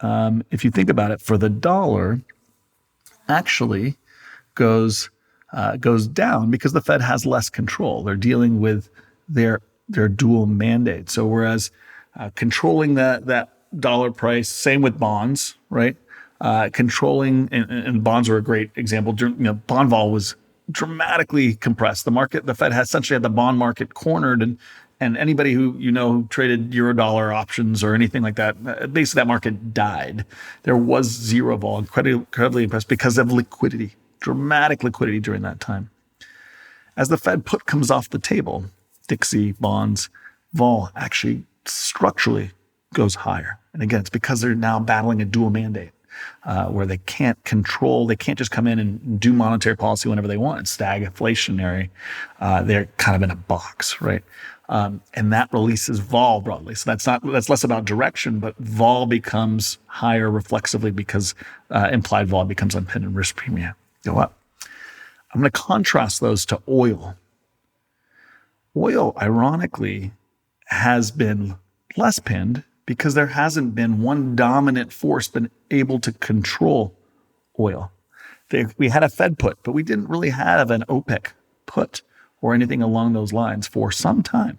[0.00, 2.20] um, if you think about it, for the dollar,
[3.28, 3.96] actually
[4.54, 5.10] goes
[5.52, 8.02] uh, goes down because the Fed has less control.
[8.02, 8.88] They're dealing with
[9.28, 11.08] their their dual mandate.
[11.08, 11.70] So whereas
[12.18, 14.48] uh, controlling that that dollar price.
[14.48, 15.96] Same with bonds, right?
[16.40, 19.14] Uh, controlling and, and, bonds are a great example.
[19.18, 20.36] You know, bond vol was
[20.70, 22.04] dramatically compressed.
[22.04, 24.58] The market, the Fed has essentially had the bond market cornered, and
[25.00, 28.86] and anybody who you know who traded euro dollar options or anything like that, uh,
[28.86, 30.26] basically that market died.
[30.64, 35.90] There was zero vol, incredibly, incredibly impressed because of liquidity, dramatic liquidity during that time.
[36.96, 38.64] As the Fed put comes off the table,
[39.08, 40.08] DXY bonds,
[40.52, 42.50] vol actually structurally
[42.94, 43.58] goes higher.
[43.74, 45.90] And again, it's because they're now battling a dual mandate.
[46.44, 50.28] Uh, where they can't control, they can't just come in and do monetary policy whenever
[50.28, 50.60] they want.
[50.60, 51.90] It's stagflationary.
[52.38, 54.22] Uh, they're kind of in a box, right?
[54.68, 56.74] Um, and that releases vol broadly.
[56.74, 61.34] So that's not that's less about direction, but vol becomes higher reflexively because
[61.70, 64.36] uh, implied vol becomes unpinned and risk premium go up.
[65.34, 67.16] I'm going to contrast those to oil.
[68.76, 70.12] Oil, ironically,
[70.66, 71.56] has been
[71.96, 76.94] less pinned because there hasn't been one dominant force been able to control
[77.58, 77.90] oil.
[78.50, 81.32] They, we had a Fed put, but we didn't really have an OPEC
[81.66, 82.02] put
[82.40, 84.58] or anything along those lines for some time.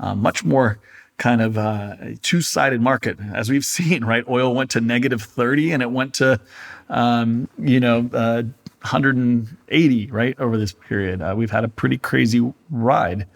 [0.00, 0.80] Uh, much more
[1.16, 4.04] kind of uh, a two-sided market, as we've seen.
[4.04, 6.40] Right, oil went to negative 30, and it went to,
[6.88, 8.42] um, you know, uh,
[8.82, 11.22] 180 right over this period.
[11.22, 13.26] Uh, we've had a pretty crazy ride.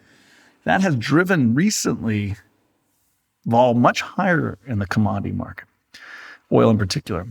[0.64, 2.36] That has driven recently
[3.47, 5.66] vol much higher in the commodity market,
[6.53, 7.26] oil in particular.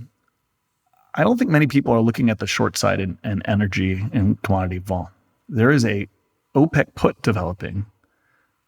[1.16, 4.41] I don't think many people are looking at the short side in, in energy and
[4.43, 5.09] commodity vol.
[5.49, 6.07] There is a
[6.55, 7.86] OPEC put developing,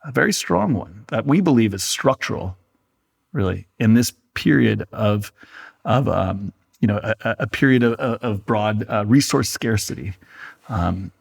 [0.04, 2.58] a very strong one that we believe is structural,
[3.32, 5.32] really, in this period of
[5.86, 10.14] of um, you know a, a period of, of broad uh, resource scarcity.
[10.70, 11.12] Um,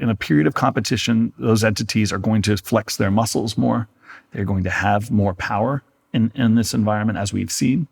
[0.00, 3.86] in a period of competition, those entities are going to flex their muscles more.
[4.32, 7.86] They're going to have more power in, in this environment, as we've seen.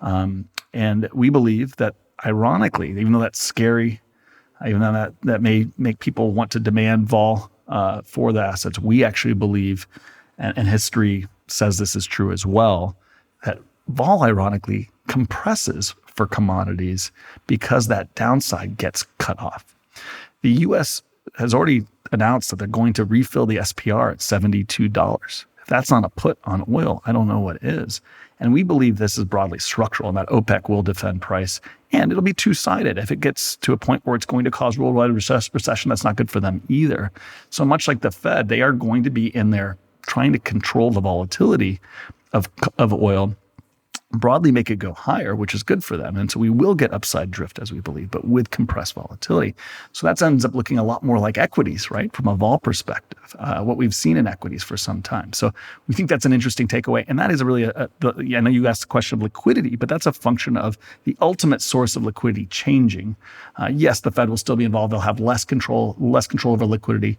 [0.00, 4.00] Um, and we believe that, ironically, even though that's scary,
[4.66, 8.78] even though that, that may make people want to demand vol uh, for the assets,
[8.78, 9.86] we actually believe,
[10.38, 12.96] and, and history says this is true as well,
[13.44, 13.58] that
[13.88, 17.12] vol, ironically, compresses for commodities
[17.46, 19.76] because that downside gets cut off.
[20.42, 21.02] The US
[21.36, 25.44] has already announced that they're going to refill the SPR at $72.
[25.68, 28.00] That's not a put on oil, I don't know what is.
[28.38, 31.60] And we believe this is broadly structural and that OPEC will defend price.
[31.92, 32.98] And it'll be two sided.
[32.98, 36.16] If it gets to a point where it's going to cause worldwide recession, that's not
[36.16, 37.10] good for them either.
[37.50, 40.90] So much like the Fed, they are going to be in there trying to control
[40.90, 41.80] the volatility
[42.32, 42.48] of,
[42.78, 43.34] of oil
[44.16, 46.16] broadly make it go higher, which is good for them.
[46.16, 49.54] And so we will get upside drift, as we believe, but with compressed volatility.
[49.92, 52.12] So that ends up looking a lot more like equities, right?
[52.14, 55.32] From a vol perspective, uh, what we've seen in equities for some time.
[55.32, 55.52] So
[55.88, 57.04] we think that's an interesting takeaway.
[57.08, 59.76] And that is really a, a the, I know you asked the question of liquidity,
[59.76, 63.16] but that's a function of the ultimate source of liquidity changing.
[63.56, 64.92] Uh, yes, the Fed will still be involved.
[64.92, 67.18] They'll have less control, less control over liquidity.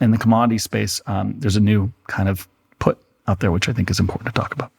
[0.00, 2.46] In the commodity space, um, there's a new kind of
[2.78, 4.70] put out there, which I think is important to talk about.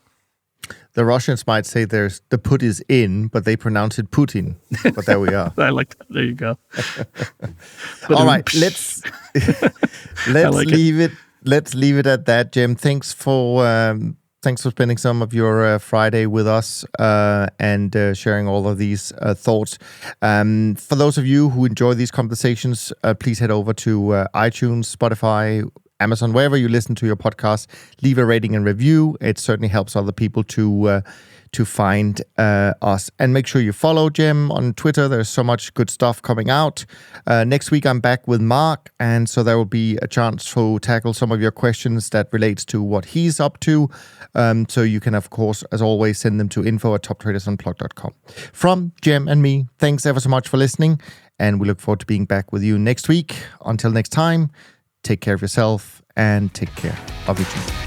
[0.98, 4.56] The Russians might say there's the put is in, but they pronounce it Putin.
[4.82, 5.54] But there we are.
[5.60, 6.08] I like that.
[6.10, 6.58] There you go.
[8.10, 9.04] All right, let's
[10.28, 11.12] let's like leave it.
[11.12, 11.18] it.
[11.44, 12.74] Let's leave it at that, Cem.
[12.76, 17.96] Thanks for um, Thanks for spending some of your uh, Friday with us uh, and
[17.96, 19.78] uh, sharing all of these uh, thoughts.
[20.24, 24.28] Um, for those of you who enjoy these conversations, uh, please head over to uh,
[24.34, 25.70] iTunes, Spotify,
[26.00, 27.68] Amazon, wherever you listen to your podcast.
[28.02, 29.18] Leave a rating and review.
[29.22, 31.02] It certainly helps other people to
[31.52, 33.10] to find uh, us.
[33.20, 35.08] And make sure you follow Cem on Twitter.
[35.08, 36.86] There's so much good stuff coming out.
[37.26, 38.92] Uh, next week, I'm back with Mark.
[39.00, 42.66] And so there will be a chance to tackle some of your questions that relates
[42.66, 43.90] to what he's up to.
[44.36, 48.14] Um, so you can, of course, as always, send them to info at toptradersunplugged.com.
[48.54, 51.02] From Cem and me, thanks ever so much for listening.
[51.40, 53.36] And we look forward to being back with you next week.
[53.66, 54.50] Until next time,
[55.04, 56.98] take care of yourself and take care
[57.28, 57.87] of each other.